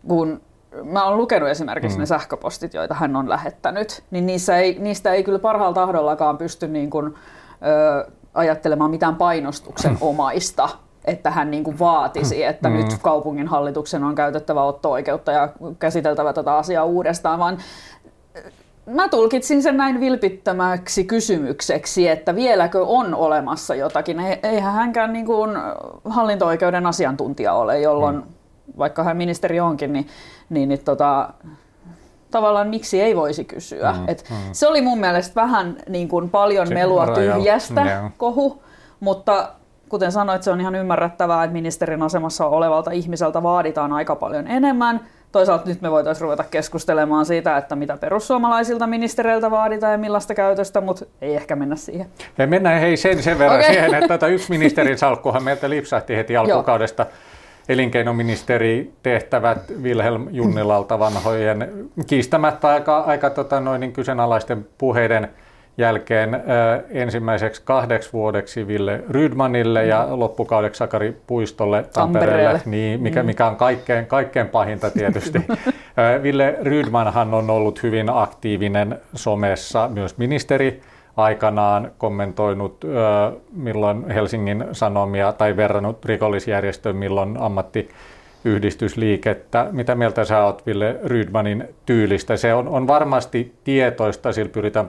kun 0.07 0.41
mä 0.83 1.05
oon 1.05 1.17
lukenut 1.17 1.49
esimerkiksi 1.49 1.97
mm. 1.97 1.99
ne 1.99 2.05
sähköpostit, 2.05 2.73
joita 2.73 2.93
hän 2.93 3.15
on 3.15 3.29
lähettänyt, 3.29 4.03
niin 4.11 4.25
niissä 4.25 4.57
ei, 4.57 4.77
niistä 4.79 5.13
ei 5.13 5.23
kyllä 5.23 5.39
parhaalla 5.39 5.73
tahdollakaan 5.73 6.37
pysty 6.37 6.67
niin 6.67 6.89
kuin, 6.89 7.05
ö, 7.05 8.11
ajattelemaan 8.33 8.91
mitään 8.91 9.15
painostuksen 9.15 9.97
omaista 10.01 10.69
että 11.07 11.31
hän 11.31 11.51
niin 11.51 11.63
kuin 11.63 11.79
vaatisi, 11.79 12.43
että 12.43 12.69
mm. 12.69 12.75
nyt 12.75 12.97
kaupungin 13.01 13.47
hallituksen 13.47 14.03
on 14.03 14.15
käytettävä 14.15 14.63
otto-oikeutta 14.63 15.31
ja 15.31 15.49
käsiteltävä 15.79 16.33
tätä 16.33 16.55
asiaa 16.55 16.85
uudestaan, 16.85 17.39
vaan 17.39 17.57
äh, 18.37 18.43
mä 18.85 19.09
tulkitsin 19.09 19.63
sen 19.63 19.77
näin 19.77 19.99
vilpittömäksi 19.99 21.03
kysymykseksi, 21.03 22.07
että 22.07 22.35
vieläkö 22.35 22.85
on 22.85 23.15
olemassa 23.15 23.75
jotakin. 23.75 24.19
Eihän 24.43 24.73
hänkään 24.73 25.13
niin 25.13 25.25
kuin 25.25 25.51
hallinto-oikeuden 26.05 26.85
asiantuntija 26.85 27.53
ole, 27.53 27.79
jolloin 27.79 28.15
mm. 28.15 28.23
vaikka 28.77 29.03
hän 29.03 29.17
ministeri 29.17 29.59
onkin, 29.59 29.93
niin, 29.93 30.07
niin, 30.49 30.69
niin 30.69 30.81
tota, 30.85 31.29
tavallaan 32.31 32.67
miksi 32.67 33.01
ei 33.01 33.15
voisi 33.15 33.45
kysyä. 33.45 33.91
Mm, 33.91 34.03
Et 34.07 34.25
mm. 34.29 34.35
Se 34.51 34.67
oli 34.67 34.81
mun 34.81 34.99
mielestä 34.99 35.35
vähän 35.41 35.77
niin 35.89 36.07
kuin 36.07 36.29
paljon 36.29 36.67
melua 36.73 37.07
tyhjästä 37.07 37.81
yeah. 37.85 38.11
kohu, 38.17 38.63
mutta 38.99 39.49
kuten 39.89 40.11
sanoit, 40.11 40.43
se 40.43 40.51
on 40.51 40.61
ihan 40.61 40.75
ymmärrettävää, 40.75 41.43
että 41.43 41.53
ministerin 41.53 42.01
asemassa 42.01 42.45
olevalta 42.45 42.91
ihmiseltä 42.91 43.43
vaaditaan 43.43 43.93
aika 43.93 44.15
paljon 44.15 44.47
enemmän. 44.47 44.99
Toisaalta 45.31 45.69
nyt 45.69 45.81
me 45.81 45.91
voitaisiin 45.91 46.21
ruveta 46.21 46.43
keskustelemaan 46.51 47.25
siitä, 47.25 47.57
että 47.57 47.75
mitä 47.75 47.97
perussuomalaisilta 47.97 48.87
ministereiltä 48.87 49.51
vaaditaan 49.51 49.91
ja 49.91 49.97
millaista 49.97 50.35
käytöstä, 50.35 50.81
mutta 50.81 51.05
ei 51.21 51.35
ehkä 51.35 51.55
mennä 51.55 51.75
siihen. 51.75 52.07
Me 52.37 52.45
mennään 52.45 52.79
hei 52.79 52.97
sen, 52.97 53.23
sen 53.23 53.39
verran 53.39 53.59
okay. 53.59 53.73
siihen, 53.73 53.93
että 53.93 54.07
tätä 54.07 54.27
yksi 54.27 54.49
ministerin 54.49 54.97
salkkuhan 55.05 55.43
meiltä 55.43 55.69
lipsahti 55.69 56.15
heti 56.15 56.37
alkukaudesta. 56.37 57.05
elinkeinoministeri 57.69 58.93
tehtävät 59.03 59.71
Wilhelm 59.81 60.27
Junnilalta 60.31 60.99
vanhojen 60.99 61.89
kiistämättä 62.07 62.67
aika, 62.67 62.99
aika 62.99 63.29
tota, 63.29 63.59
noin, 63.59 63.79
niin 63.79 63.93
kyseenalaisten 63.93 64.67
puheiden 64.77 65.29
jälkeen 65.77 66.33
äh, 66.33 66.41
ensimmäiseksi 66.89 67.61
kahdeksi 67.65 68.13
vuodeksi 68.13 68.67
Ville 68.67 69.03
Rydmanille 69.09 69.83
mm. 69.83 69.89
ja 69.89 70.07
loppukaudeksi 70.11 70.77
Sakari 70.77 71.21
Puistolle 71.27 71.85
Tampereelle, 71.93 72.61
niin, 72.65 73.01
mikä, 73.01 73.23
mm. 73.23 73.25
mikä 73.25 73.47
on 73.47 73.55
kaikkein, 73.55 74.05
kaikkein 74.05 74.47
pahinta 74.47 74.89
tietysti. 74.89 75.37
äh, 75.47 76.23
Ville 76.23 76.57
Rydmanhan 76.61 77.33
on 77.33 77.49
ollut 77.49 77.83
hyvin 77.83 78.09
aktiivinen 78.09 78.99
somessa, 79.15 79.87
myös 79.87 80.17
ministeri 80.17 80.81
aikanaan 81.17 81.91
kommentoinut 81.97 82.85
äh, 82.85 83.33
milloin 83.53 84.09
Helsingin 84.09 84.65
Sanomia 84.71 85.33
tai 85.33 85.57
verrannut 85.57 86.05
rikollisjärjestöön, 86.05 86.95
milloin 86.95 87.37
ammatti 87.39 87.89
yhdistysliikettä. 88.45 89.67
Mitä 89.71 89.95
mieltä 89.95 90.25
sä 90.25 90.43
oot 90.43 90.65
Ville 90.65 90.99
Rydmanin 91.03 91.67
tyylistä? 91.85 92.37
Se 92.37 92.53
on, 92.53 92.67
on 92.67 92.87
varmasti 92.87 93.53
tietoista, 93.63 94.33
sillä 94.33 94.49
pyritään 94.49 94.87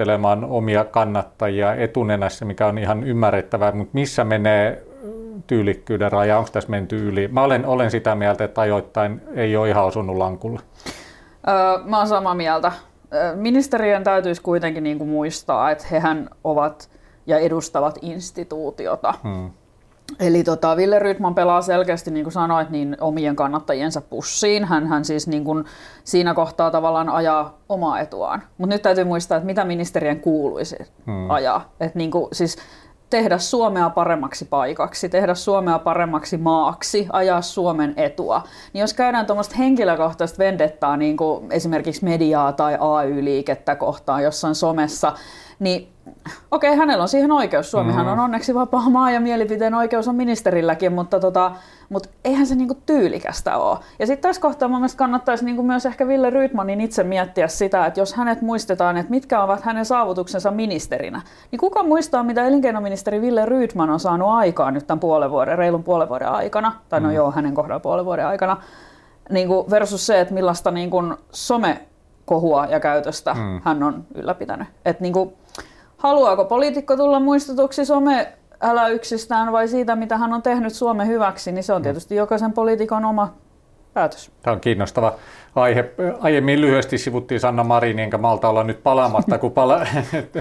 puhuttelemaan 0.00 0.44
omia 0.44 0.84
kannattajia 0.84 1.74
etunenässä, 1.74 2.44
mikä 2.44 2.66
on 2.66 2.78
ihan 2.78 3.04
ymmärrettävää, 3.04 3.72
mutta 3.72 3.90
missä 3.94 4.24
menee 4.24 4.82
tyylikkyyden 5.46 6.12
raja, 6.12 6.38
onko 6.38 6.50
tässä 6.52 6.70
menty 6.70 7.08
yli? 7.08 7.28
Mä 7.28 7.42
olen, 7.42 7.66
olen 7.66 7.90
sitä 7.90 8.14
mieltä, 8.14 8.44
että 8.44 8.60
ajoittain 8.60 9.20
ei 9.34 9.56
ole 9.56 9.68
ihan 9.68 9.84
osunut 9.84 10.16
lankulle. 10.16 10.60
Öö, 11.48 11.84
mä 11.84 11.98
oon 11.98 12.08
samaa 12.08 12.34
mieltä. 12.34 12.72
Ministerien 13.34 14.04
täytyisi 14.04 14.42
kuitenkin 14.42 14.82
niin 14.82 14.98
kuin 14.98 15.10
muistaa, 15.10 15.70
että 15.70 15.84
hehän 15.90 16.28
ovat 16.44 16.90
ja 17.26 17.38
edustavat 17.38 17.98
instituutiota. 18.02 19.14
Hmm. 19.22 19.50
Eli 20.18 20.44
tota, 20.44 20.76
Ville 20.76 20.98
Rydman 20.98 21.34
pelaa 21.34 21.62
selkeästi, 21.62 22.10
niin 22.10 22.24
kuin 22.24 22.32
sanoit, 22.32 22.70
niin 22.70 22.96
omien 23.00 23.36
kannattajiensa 23.36 24.00
pussiin. 24.00 24.64
Hän, 24.64 24.86
hän 24.86 25.04
siis 25.04 25.28
niin 25.28 25.44
kuin 25.44 25.64
siinä 26.04 26.34
kohtaa 26.34 26.70
tavallaan 26.70 27.08
ajaa 27.08 27.58
omaa 27.68 28.00
etuaan. 28.00 28.42
Mutta 28.58 28.74
nyt 28.74 28.82
täytyy 28.82 29.04
muistaa, 29.04 29.36
että 29.36 29.46
mitä 29.46 29.64
ministerien 29.64 30.20
kuuluisi 30.20 30.76
hmm. 31.06 31.30
ajaa. 31.30 31.72
Et 31.80 31.94
niin 31.94 32.10
kuin, 32.10 32.28
siis 32.32 32.56
tehdä 33.10 33.38
Suomea 33.38 33.90
paremmaksi 33.90 34.44
paikaksi, 34.44 35.08
tehdä 35.08 35.34
Suomea 35.34 35.78
paremmaksi 35.78 36.36
maaksi, 36.36 37.06
ajaa 37.12 37.42
Suomen 37.42 37.94
etua. 37.96 38.42
Niin 38.72 38.80
jos 38.80 38.94
käydään 38.94 39.26
tuommoista 39.26 39.54
henkilökohtaista 39.54 40.38
vendettaa 40.38 40.96
niin 40.96 41.16
kuin 41.16 41.52
esimerkiksi 41.52 42.04
mediaa 42.04 42.52
tai 42.52 42.78
AY-liikettä 42.80 43.76
kohtaan 43.76 44.22
jossain 44.22 44.54
somessa, 44.54 45.12
niin 45.60 45.88
okei, 46.50 46.70
okay, 46.70 46.78
hänellä 46.78 47.02
on 47.02 47.08
siihen 47.08 47.32
oikeus. 47.32 47.70
Suomihan 47.70 48.06
mm. 48.06 48.12
on 48.12 48.18
onneksi 48.18 48.54
vapaa 48.54 48.90
maa 48.90 49.10
ja 49.10 49.20
mielipiteen 49.20 49.74
oikeus 49.74 50.08
on 50.08 50.14
ministerilläkin, 50.14 50.92
mutta, 50.92 51.20
tota, 51.20 51.52
mutta 51.88 52.08
eihän 52.24 52.46
se 52.46 52.54
niinku 52.54 52.76
tyylikästä 52.86 53.56
ole. 53.56 53.78
Ja 53.98 54.06
sitten 54.06 54.28
tässä 54.28 54.42
kohtaa 54.42 54.68
mun 54.68 54.78
mielestä 54.78 54.98
kannattaisi 54.98 55.44
niinku 55.44 55.62
myös 55.62 55.86
ehkä 55.86 56.08
Ville 56.08 56.30
Rydmanin 56.30 56.80
itse 56.80 57.04
miettiä 57.04 57.48
sitä, 57.48 57.86
että 57.86 58.00
jos 58.00 58.14
hänet 58.14 58.42
muistetaan, 58.42 58.96
että 58.96 59.10
mitkä 59.10 59.42
ovat 59.42 59.62
hänen 59.62 59.84
saavutuksensa 59.84 60.50
ministerinä, 60.50 61.22
niin 61.50 61.60
kuka 61.60 61.82
muistaa, 61.82 62.22
mitä 62.22 62.46
elinkeinoministeri 62.46 63.20
Ville 63.20 63.46
Rydman 63.46 63.90
on 63.90 64.00
saanut 64.00 64.28
aikaan 64.28 64.74
nyt 64.74 64.86
tämän 64.86 65.00
puolen 65.00 65.30
vuoden, 65.30 65.58
reilun 65.58 65.84
puolen 65.84 66.08
vuoden 66.08 66.28
aikana, 66.28 66.72
tai 66.88 67.00
no 67.00 67.08
mm. 67.08 67.14
joo, 67.14 67.30
hänen 67.30 67.54
kohdalla 67.54 67.80
puolen 67.80 68.04
vuoden 68.04 68.26
aikana, 68.26 68.56
niin 69.30 69.48
kuin 69.48 69.70
versus 69.70 70.06
se, 70.06 70.20
että 70.20 70.34
millaista 70.34 70.70
niin 70.70 70.90
kuin 70.90 71.16
some 71.32 71.80
kohua 72.30 72.66
ja 72.66 72.80
käytöstä 72.80 73.34
mm. 73.34 73.60
hän 73.64 73.82
on 73.82 74.04
ylläpitänyt. 74.14 74.68
Et 74.84 75.00
niin 75.00 75.12
kuin, 75.12 75.32
haluaako 75.96 76.44
poliitikko 76.44 76.96
tulla 76.96 77.20
muistutuksi 77.20 77.84
some 77.84 78.32
älä 78.60 78.88
yksistään 78.88 79.52
vai 79.52 79.68
siitä, 79.68 79.96
mitä 79.96 80.16
hän 80.16 80.32
on 80.32 80.42
tehnyt 80.42 80.72
Suomen 80.72 81.06
hyväksi, 81.06 81.52
niin 81.52 81.64
se 81.64 81.72
on 81.72 81.80
mm. 81.80 81.82
tietysti 81.82 82.14
jokaisen 82.14 82.52
poliitikon 82.52 83.04
oma 83.04 83.34
päätös. 83.94 84.30
Tämä 84.42 84.54
on 84.54 84.60
kiinnostava 84.60 85.14
aihe. 85.54 85.90
Aiemmin 86.20 86.60
lyhyesti 86.60 86.98
sivuttiin 86.98 87.40
Sanna 87.40 87.64
Marin, 87.64 87.98
enkä 87.98 88.18
malta 88.18 88.48
olla 88.48 88.64
nyt 88.64 88.82
palaamatta, 88.82 89.38
kun 89.38 89.52
pala- 89.52 89.86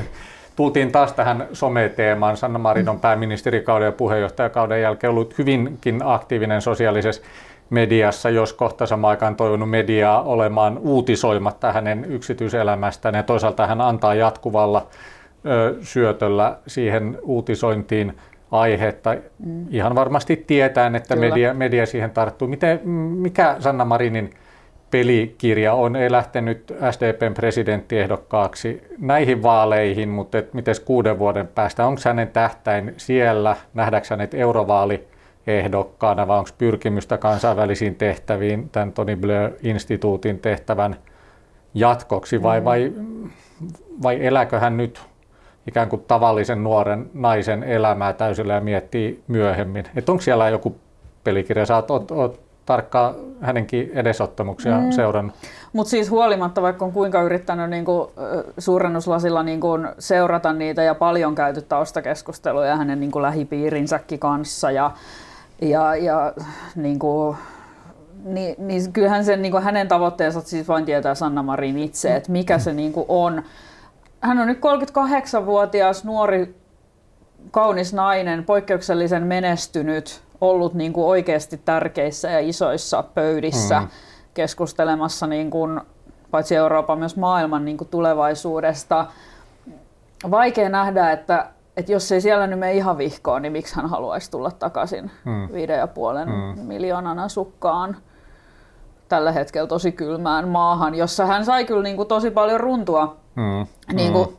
tultiin 0.56 0.92
taas 0.92 1.14
tähän 1.14 1.48
some-teemaan. 1.54 2.38
Sanna 2.38 2.60
Marin 2.60 2.90
on 2.90 3.00
pääministerikauden 3.00 3.86
ja 3.86 3.92
puheenjohtajakauden 3.92 4.82
jälkeen 4.82 5.12
ollut 5.12 5.38
hyvinkin 5.38 6.02
aktiivinen 6.06 6.62
sosiaalisessa 6.62 7.22
mediassa, 7.70 8.30
jos 8.30 8.54
kohta 8.54 8.86
samaan 8.86 9.10
aikaan 9.10 9.36
toivonut 9.36 9.70
mediaa 9.70 10.24
olemaan 10.24 10.78
uutisoimatta 10.78 11.72
hänen 11.72 12.06
yksityiselämästään 12.06 13.16
ja 13.16 13.24
toisaalta 13.24 13.68
hän 13.68 13.82
antaa 13.82 14.16
jatkuvalla 14.16 14.88
ö, 15.46 15.76
syötöllä 15.82 16.58
siihen 16.68 17.18
uutisointiin 17.22 18.18
aihetta. 18.52 19.16
Mm. 19.46 19.66
Ihan 19.70 19.96
varmasti 19.96 20.44
tietään, 20.48 20.96
että 20.96 21.16
media, 21.16 21.54
media 21.54 21.86
siihen 21.86 22.12
tarttuu. 22.12 22.48
Miten, 22.48 22.90
mikä 22.90 23.56
Sanna 23.60 23.86
Marinin 23.86 24.30
pelikirja 24.92 25.74
on? 25.74 25.96
Ei 25.96 26.12
lähtenyt 26.12 26.76
SDPn 26.92 27.34
presidenttiehdokkaaksi 27.34 28.84
näihin 28.98 29.44
vaaleihin, 29.44 30.10
mutta 30.10 30.38
miten 30.54 30.76
kuuden 30.86 31.20
vuoden 31.20 31.48
päästä? 31.48 31.86
Onko 31.86 32.02
hänen 32.06 32.28
tähtäin 32.28 32.94
siellä? 32.98 33.56
Nähdäänkö 33.74 34.08
hänet 34.10 34.34
eurovaali 34.34 35.08
ehdokkaana 35.48 36.28
vai 36.28 36.38
onko 36.38 36.50
pyrkimystä 36.58 37.18
kansainvälisiin 37.18 37.96
tehtäviin 37.96 38.70
tämän 38.70 38.92
Tony 38.92 39.16
Blair-instituutin 39.16 40.40
tehtävän 40.40 40.96
jatkoksi 41.74 42.44
vai, 42.44 42.60
mm. 42.60 42.66
vai, 42.66 42.94
vai 44.04 44.26
elääkö 44.26 44.60
hän 44.60 44.78
nyt 44.78 45.02
ikään 45.68 45.90
kuin 45.90 46.04
tavallisen 46.08 46.64
nuoren 46.64 47.10
naisen 47.14 47.64
elämää 47.64 48.14
täysillä 48.14 48.54
ja 48.54 48.62
miettii 48.62 49.24
myöhemmin. 49.28 49.86
Että 49.96 50.12
onko 50.12 50.22
siellä 50.22 50.50
joku 50.50 50.76
pelikirja, 51.24 51.66
sä 51.66 51.76
oot, 51.76 51.92
oot, 51.92 52.12
oot 52.12 52.40
tarkkaan 52.66 53.16
hänenkin 53.42 53.92
edesottamuksia 53.94 54.78
mm. 54.78 54.92
seurannut. 54.92 55.36
Mutta 55.74 55.90
siis 55.90 56.12
huolimatta, 56.12 56.62
vaikka 56.62 56.86
on 56.86 56.92
kuinka 56.92 57.22
yrittänyt 57.22 57.70
niinku, 57.70 58.12
suurennuslasilla 58.58 59.44
niinku, 59.44 59.68
seurata 60.00 60.54
niitä 60.54 60.84
ja 60.84 60.96
paljon 60.96 61.36
käyty 61.36 61.62
taustakeskusteluja 61.62 62.76
hänen 62.76 63.00
niinku, 63.00 63.22
lähipiirinsäkin 63.22 64.20
kanssa 64.20 64.72
ja 64.72 64.92
ja, 65.62 65.96
ja 65.96 66.34
niin 66.76 67.00
kuin, 67.00 67.38
niin, 68.24 68.56
niin 68.58 68.94
kyllähän 68.94 69.26
sen, 69.26 69.42
niin 69.42 69.52
kuin 69.52 69.64
hänen 69.64 69.88
tavoitteensa 69.88 70.42
siis 70.42 70.68
vain 70.68 70.86
tietää 70.86 71.16
Sanna 71.16 71.44
Marin 71.44 71.78
itse, 71.78 72.16
että 72.16 72.32
mikä 72.32 72.60
se 72.60 72.74
niin 72.74 72.94
kuin 72.94 73.06
on. 73.08 73.44
Hän 74.22 74.40
on 74.40 74.48
nyt 74.48 74.58
38-vuotias 74.58 76.04
nuori 76.04 76.56
kaunis 77.52 77.94
nainen, 77.94 78.46
poikkeuksellisen 78.46 79.28
menestynyt, 79.28 80.22
ollut 80.42 80.74
niin 80.74 80.94
kuin 80.94 81.08
oikeasti 81.08 81.62
tärkeissä 81.66 82.30
ja 82.30 82.40
isoissa 82.40 83.04
pöydissä 83.04 83.80
mm. 83.80 83.88
keskustelemassa 84.34 85.28
niin 85.28 85.50
kuin, 85.50 85.82
paitsi 86.32 86.56
Euroopan 86.56 87.00
myös 87.00 87.16
maailman 87.16 87.66
niin 87.66 87.78
kuin 87.78 87.88
tulevaisuudesta. 87.88 89.06
Vaikea 90.32 90.70
nähdä, 90.70 91.12
että 91.12 91.46
että 91.80 91.92
jos 91.92 92.12
ei 92.12 92.22
siellä 92.22 92.48
nyt 92.48 92.60
mene 92.60 92.74
ihan 92.74 92.98
vihkoon, 92.98 93.42
niin 93.42 93.52
miksi 93.52 93.76
hän 93.76 93.90
haluaisi 93.90 94.32
tulla 94.32 94.52
takaisin 94.52 95.12
hmm. 95.26 95.48
viiden 95.54 95.78
ja 95.78 95.88
puolen 95.88 96.28
hmm. 96.28 96.62
miljoonan 96.62 97.20
asukkaan 97.20 97.98
tällä 99.08 99.32
hetkellä 99.32 99.68
tosi 99.68 99.92
kylmään 99.92 100.48
maahan, 100.48 100.96
jossa 100.96 101.26
hän 101.26 101.46
sai 101.46 101.66
kyllä 101.66 101.84
niin 101.84 101.96
kuin 101.96 102.08
tosi 102.08 102.32
paljon 102.32 102.60
runtua. 102.60 103.18
Hmm. 103.36 103.68
Niin 103.94 104.14
kuin, 104.14 104.28
hmm. 104.28 104.38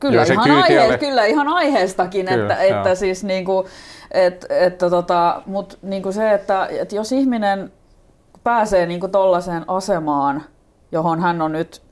Kyllä, 0.00 0.22
ihan 0.22 0.50
aihe, 0.50 0.98
kyllä 0.98 1.24
ihan 1.24 1.48
aiheestakin, 1.48 2.26
kyllä, 2.26 2.54
että, 2.54 2.78
että 2.78 2.94
siis 2.94 3.24
niin 3.24 3.44
kuin, 3.44 3.66
et, 4.10 4.46
että 4.50 4.90
tota, 4.90 5.42
mut 5.46 5.78
niin 5.82 6.02
kuin 6.02 6.12
se, 6.12 6.32
että, 6.32 6.66
että 6.66 6.96
jos 6.96 7.12
ihminen 7.12 7.72
pääsee 8.44 8.86
niin 8.86 9.00
kuin 9.00 9.12
tollaiseen 9.12 9.64
asemaan, 9.68 10.42
johon 10.92 11.20
hän 11.20 11.42
on 11.42 11.52
nyt 11.52 11.82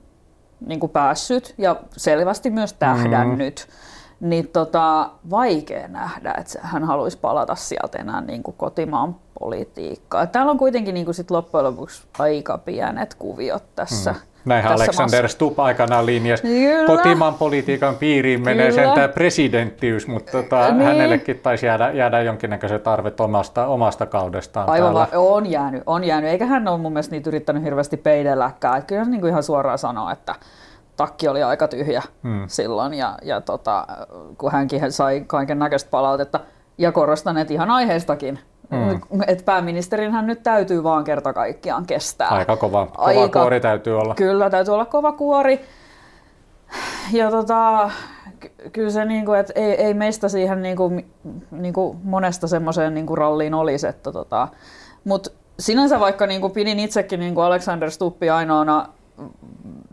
niin 0.65 0.79
kuin 0.79 0.89
päässyt 0.89 1.53
ja 1.57 1.75
selvästi 1.97 2.49
myös 2.49 2.73
tähdännyt, 2.73 3.67
mm 3.67 3.86
niin 4.19 4.47
tota, 4.47 5.09
vaikea 5.29 5.87
nähdä, 5.87 6.33
että 6.37 6.59
hän 6.61 6.83
haluaisi 6.83 7.17
palata 7.17 7.55
sieltä 7.55 7.97
enää 7.97 8.21
niin 8.21 8.43
kuin 8.43 8.55
kotimaan 8.57 9.15
politiikkaa. 9.39 10.27
Täällä 10.27 10.51
on 10.51 10.57
kuitenkin 10.57 10.93
niin 10.93 11.05
kuin 11.05 11.15
sit 11.15 11.31
loppujen 11.31 11.65
lopuksi 11.65 12.03
aika 12.19 12.57
pienet 12.57 13.15
kuviot 13.15 13.63
tässä. 13.75 14.13
Hmm. 14.13 14.21
Näinhän 14.45 14.71
tässä 14.71 14.83
Alexander 14.83 15.23
maassa. 15.23 15.35
Stubb 15.35 15.59
aikanaan 15.59 16.05
linjasi. 16.05 16.43
Kotimaan 16.87 17.33
politiikan 17.33 17.95
piiriin 17.95 18.43
menee 18.43 18.69
Kyllä. 18.69 18.85
sentään 18.85 19.09
presidenttiys, 19.09 20.07
mutta 20.07 20.31
tota, 20.31 20.71
niin. 20.71 20.85
hänellekin 20.85 21.39
taisi 21.39 21.65
jäädä, 21.65 21.91
jäädä 21.91 22.21
jonkinnäköisen 22.21 22.81
tarve 22.81 23.13
omasta, 23.19 23.67
omasta 23.67 24.05
kaudestaan. 24.05 24.69
Aivan 24.69 24.93
va- 24.93 25.07
on 25.15 25.45
jäänyt, 25.45 25.83
on 25.85 26.03
jäänyt. 26.03 26.29
Eikä 26.29 26.45
hän 26.45 26.67
ole 26.67 26.77
mun 26.77 26.93
mielestä 26.93 27.11
niitä 27.11 27.29
yrittänyt 27.29 27.63
hirveästi 27.63 27.97
peidelläkään. 27.97 28.83
Kyllä 28.83 29.01
hän 29.01 29.11
niin 29.11 29.21
kuin 29.21 29.29
ihan 29.29 29.43
suoraan 29.43 29.77
sanoo, 29.77 30.09
että 30.09 30.35
takki 30.97 31.27
oli 31.27 31.43
aika 31.43 31.67
tyhjä 31.67 32.03
hmm. 32.23 32.43
silloin 32.47 32.93
ja, 32.93 33.17
ja 33.21 33.41
tota, 33.41 33.87
kun 34.37 34.51
hänkin 34.51 34.91
sai 34.91 35.23
kaiken 35.27 35.59
näköistä 35.59 35.89
palautetta 35.89 36.39
ja 36.77 36.91
korostan, 36.91 37.37
että 37.37 37.53
ihan 37.53 37.69
aiheestakin, 37.71 38.39
hmm. 38.71 39.21
että 39.27 39.43
pääministerin 39.43 40.11
hän 40.11 40.27
nyt 40.27 40.43
täytyy 40.43 40.83
vaan 40.83 41.03
kerta 41.03 41.33
kaikkiaan 41.33 41.85
kestää. 41.85 42.27
Aika 42.27 42.57
kova, 42.57 42.85
kova 42.85 43.07
Aika, 43.07 43.39
kuori 43.41 43.59
täytyy 43.59 43.99
olla. 43.99 44.15
Kyllä, 44.15 44.49
täytyy 44.49 44.73
olla 44.73 44.85
kova 44.85 45.11
kuori. 45.11 45.61
Ja 47.13 47.31
tota, 47.31 47.91
kyllä 48.71 48.89
se, 48.89 49.05
niin 49.05 49.25
kuin, 49.25 49.39
että 49.39 49.53
ei, 49.55 49.71
ei 49.71 49.93
meistä 49.93 50.29
siihen 50.29 50.61
niin 50.61 50.77
kuin, 50.77 51.11
niin 51.51 51.73
kuin 51.73 51.97
monesta 52.03 52.47
semmoiseen 52.47 52.93
niin 52.93 53.05
kuin 53.05 53.17
ralliin 53.17 53.53
olisi. 53.53 53.87
Että 53.87 54.11
tota, 54.11 54.47
mutta 55.03 55.29
sinänsä 55.59 55.99
vaikka 55.99 56.27
niin 56.27 56.41
kuin 56.41 56.53
pidin 56.53 56.79
itsekin 56.79 57.19
niin 57.19 57.35
kuin 57.35 57.45
Alexander 57.45 57.91
Stuppi 57.91 58.29
ainoana 58.29 58.89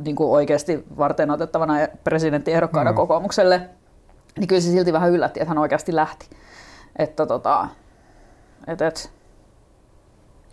niin 0.05 0.17
kuin 0.17 0.31
oikeasti 0.31 0.85
varten 0.99 1.31
otettavana 1.31 1.75
presidenttiehdokkaana 2.05 2.91
mm. 2.93 2.97
kokoomukselle, 2.97 3.71
niin 4.39 4.49
kyllä 4.49 4.61
se 4.61 4.71
silti 4.71 4.93
vähän 4.93 5.11
yllätti, 5.11 5.41
että 5.41 5.49
hän 5.49 5.59
oikeasti 5.59 5.97
lähti. 5.97 6.29
Että 6.97 7.27
tota, 7.27 7.69
et, 8.67 8.83
et, 8.83 9.13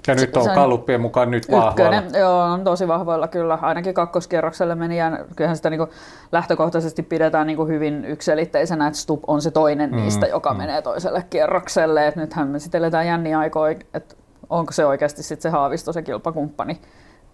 ja 0.07 0.15
nyt 0.15 0.37
on 0.37 0.49
kalluppien 0.55 1.01
mukaan 1.01 1.31
nyt 1.31 1.51
vahvoilla. 1.51 2.19
Joo, 2.19 2.39
on 2.39 2.63
tosi 2.63 2.87
vahvoilla 2.87 3.27
kyllä. 3.27 3.59
Ainakin 3.61 3.93
kakkoskierrokselle 3.93 4.75
meni 4.75 4.97
ja 4.97 5.25
kyllähän 5.35 5.55
sitä 5.55 5.69
niin 5.69 5.87
lähtökohtaisesti 6.31 7.03
pidetään 7.03 7.47
niin 7.47 7.67
hyvin 7.67 8.05
ykselitteisenä, 8.05 8.87
että 8.87 8.99
Stup 8.99 9.23
on 9.27 9.41
se 9.41 9.51
toinen 9.51 9.89
mm, 9.89 9.95
niistä, 9.95 10.27
joka 10.27 10.53
mm. 10.53 10.57
menee 10.57 10.81
toiselle 10.81 11.25
kierrokselle. 11.29 12.07
Et 12.07 12.15
nythän 12.15 12.47
me 12.47 12.59
sitten 12.59 12.79
eletään 12.79 13.07
jänniä 13.07 13.39
aikoja, 13.39 13.79
että 13.93 14.15
onko 14.49 14.71
se 14.71 14.85
oikeasti 14.85 15.23
sitten 15.23 15.41
se 15.41 15.49
Haavisto 15.49 15.93
se 15.93 16.01
kilpakumppani. 16.01 16.81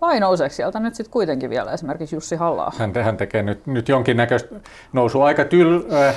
Vai 0.02 0.20
nouseeko 0.20 0.56
sieltä 0.56 0.80
nyt 0.80 0.96
sitten 0.96 1.12
kuitenkin 1.12 1.50
vielä 1.50 1.72
esimerkiksi 1.72 2.16
Jussi 2.16 2.36
halla 2.36 2.72
hän, 2.78 2.94
hän 3.04 3.18
tekee 3.18 3.44
nyt, 3.44 3.68
nyt 3.68 3.90
jonkinnäköistä 3.90 4.56
nousua 4.94 5.26
aika 5.26 5.46
tyl, 5.46 5.82
äh, 5.94 6.16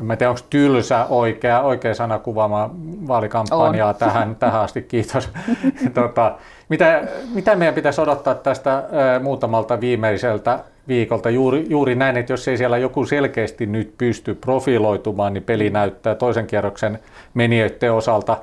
en 0.00 0.18
tiedä, 0.18 0.30
onko 0.30 0.40
tylsä 0.50 1.06
oikea, 1.06 1.60
oikea 1.60 1.94
sana 1.94 2.18
kuvaamaan 2.18 2.70
vaalikampanjaa 3.08 3.94
tähän, 3.94 4.36
tähän 4.36 4.60
asti, 4.60 4.82
kiitos. 4.82 5.30
tota, 5.94 6.38
mitä, 6.68 7.02
mitä 7.34 7.56
meidän 7.56 7.74
pitäisi 7.74 8.00
odottaa 8.00 8.34
tästä 8.34 8.72
ää, 8.72 9.18
muutamalta 9.18 9.80
viimeiseltä 9.80 10.58
viikolta? 10.88 11.30
Juuri, 11.30 11.66
juuri 11.68 11.94
näin, 11.94 12.16
että 12.16 12.32
jos 12.32 12.48
ei 12.48 12.56
siellä 12.56 12.78
joku 12.78 13.06
selkeästi 13.06 13.66
nyt 13.66 13.94
pysty 13.98 14.34
profiloitumaan, 14.34 15.32
niin 15.32 15.44
peli 15.44 15.70
näyttää 15.70 16.14
toisen 16.14 16.46
kierroksen 16.46 16.98
menijöiden 17.34 17.92
osalta 17.92 18.36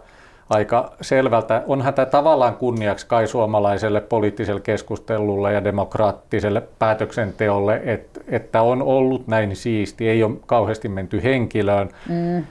aika 0.50 0.92
selvältä. 1.02 1.64
Onhan 1.68 1.94
tämä 1.94 2.06
tavallaan 2.06 2.56
kunniaksi 2.56 3.08
kai 3.08 3.28
suomalaiselle 3.28 4.02
poliittiselle 4.02 4.62
keskustelulle 4.62 5.54
ja 5.54 5.64
demokraattiselle 5.64 6.64
päätöksenteolle, 6.80 7.82
että, 7.86 8.20
että 8.28 8.62
on 8.62 8.82
ollut 8.82 9.28
näin 9.28 9.56
siisti, 9.56 10.10
ei 10.10 10.24
ole 10.24 10.36
kauheasti 10.46 10.90
menty 10.90 11.24
henkilöön. 11.24 11.90
Mm 12.10 12.44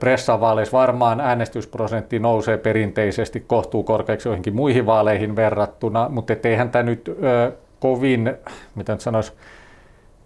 pressavaaleissa 0.00 0.78
varmaan 0.78 1.20
äänestysprosentti 1.20 2.18
nousee 2.18 2.56
perinteisesti 2.56 3.44
kohtuu 3.46 3.82
korkeaksi 3.82 4.28
joihinkin 4.28 4.56
muihin 4.56 4.86
vaaleihin 4.86 5.36
verrattuna, 5.36 6.08
mutta 6.08 6.34
eihän 6.44 6.70
tämä 6.70 6.82
nyt 6.82 7.08
ö, 7.08 7.52
kovin, 7.80 8.34
mitä 8.74 8.92
nyt 8.92 9.00
sanoisi, 9.00 9.32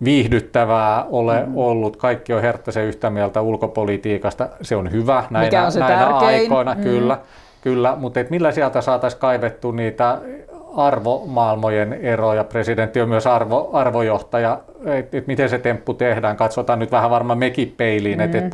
viihdyttävää 0.05 1.05
ole 1.05 1.47
mm. 1.47 1.57
ollut. 1.57 1.97
Kaikki 1.97 2.33
on 2.33 2.43
herttäisen 2.43 2.85
yhtä 2.85 3.11
mieltä 3.11 3.41
ulkopolitiikasta. 3.41 4.49
Se 4.63 4.77
on 4.77 4.93
hyvä 4.93 5.25
näinä, 5.31 5.67
on 5.67 5.73
näinä 5.79 6.07
aikoina, 6.07 6.75
mm. 6.75 6.83
kyllä. 6.83 7.19
kyllä. 7.61 7.97
Mutta 7.97 8.21
et 8.21 8.31
millä 8.31 8.53
sieltä 8.53 8.81
saataisiin 8.81 9.21
kaivettu 9.21 9.71
niitä 9.71 10.19
arvomaailmojen 10.77 11.93
eroja. 11.93 12.45
Presidentti 12.45 13.01
on 13.01 13.09
myös 13.09 13.27
arvo, 13.27 13.71
arvojohtaja. 13.73 14.61
Et, 14.85 15.15
et 15.15 15.27
miten 15.27 15.49
se 15.49 15.59
temppu 15.59 15.95
tehdään? 15.95 16.37
Katsotaan 16.37 16.79
nyt 16.79 16.91
vähän 16.91 17.11
varmaan 17.11 17.39
mekin 17.39 17.75
peiliin, 17.77 18.19
mm, 18.19 18.25
että 18.25 18.39
et 18.39 18.51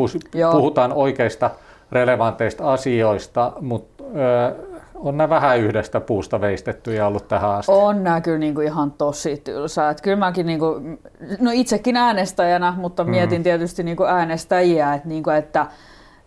puhutaan 0.53 0.93
oikeista 0.93 1.51
relevanteista 1.93 2.73
asioista, 2.73 3.53
mutta 3.61 4.05
on 4.99 5.17
nämä 5.17 5.29
vähän 5.29 5.59
yhdestä 5.59 6.01
puusta 6.01 6.41
veistetty 6.41 6.95
ja 6.95 7.07
ollut 7.07 7.29
tähän 7.29 7.51
asti. 7.51 7.73
On 7.73 8.05
nämä 8.05 8.21
kyllä 8.21 8.39
niin 8.39 8.55
kuin 8.55 8.67
ihan 8.67 8.93
tosi 8.93 9.37
tylsää. 9.37 9.91
Että 9.91 10.03
kyllä 10.03 10.17
mäkin 10.17 10.47
niin 10.47 10.59
kuin, 10.59 10.99
no 11.41 11.51
itsekin 11.55 11.97
äänestäjänä, 11.97 12.75
mutta 12.77 13.05
mm. 13.05 13.11
mietin 13.11 13.43
tietysti 13.43 13.83
niin 13.83 13.97
kuin 13.97 14.11
äänestäjiä, 14.11 14.95
että, 14.95 15.09
niin 15.09 15.23
kuin, 15.23 15.37
että, 15.37 15.67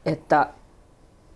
että 0.05 0.47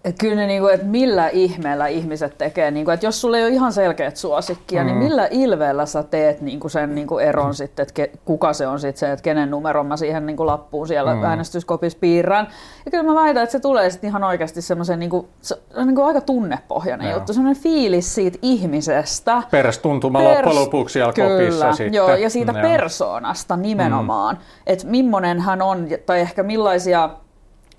että 0.06 0.20
kyllä 0.20 0.36
ne, 0.36 0.48
niinku, 0.48 0.68
että 0.68 0.86
millä 0.86 1.28
ihmeellä 1.28 1.88
ihmiset 1.88 2.38
tekee, 2.38 2.72
niinku, 2.72 2.92
että 2.92 3.06
jos 3.06 3.22
sulla 3.22 3.38
ei 3.38 3.44
ole 3.44 3.52
ihan 3.52 3.74
selkeät 3.74 4.18
suosikkia, 4.18 4.84
niin 4.84 4.96
mm. 4.96 5.00
niin 5.00 5.10
millä 5.10 5.28
ilveellä 5.32 5.86
sä 5.86 6.04
teet 6.04 6.42
niinku 6.42 6.70
sen 6.70 6.96
niinku 6.96 7.18
eron 7.18 7.56
sitten, 7.56 7.84
että 7.84 7.94
ke, 7.94 8.12
kuka 8.26 8.54
se 8.54 8.68
on 8.68 8.80
sitten 8.80 9.00
se, 9.00 9.12
että 9.12 9.24
kenen 9.24 9.52
numeron 9.52 9.86
mä 9.86 9.98
siihen 9.98 10.26
niinku 10.26 10.46
lappuun 10.46 10.88
siellä 10.88 11.16
mm. 11.16 11.24
äänestyskopissa 11.24 11.98
piirrän. 12.02 12.48
Ja 12.86 12.92
kyllä 12.92 13.04
mä 13.04 13.16
väitän, 13.16 13.44
että 13.44 13.52
se 13.52 13.60
tulee 13.60 13.90
sitten 13.90 14.08
ihan 14.08 14.24
oikeasti 14.24 14.62
semmoisen 14.62 15.00
niinku, 15.00 15.28
se 15.42 15.58
niinku 15.86 16.02
aika 16.02 16.22
tunnepohjainen 16.22 17.10
Joo. 17.10 17.18
juttu, 17.18 17.34
semmoinen 17.34 17.64
fiilis 17.64 18.16
siitä 18.16 18.38
ihmisestä. 18.42 19.44
Perstuntuma 19.52 20.20
Pers- 20.20 20.24
loppujen 20.24 20.56
lopuksi 20.56 20.94
siellä 20.94 21.14
kyllä, 21.14 21.30
kopissa 21.30 21.74
sitten. 21.74 21.94
Joo, 21.94 22.16
ja 22.16 22.30
siitä 22.30 22.52
Joo. 22.52 22.62
persoonasta 22.62 23.58
nimenomaan, 23.58 24.36
mm. 24.36 24.42
että 24.68 24.88
millainen 24.88 25.40
hän 25.40 25.62
on, 25.62 25.88
tai 26.06 26.20
ehkä 26.20 26.44
millaisia 26.44 27.10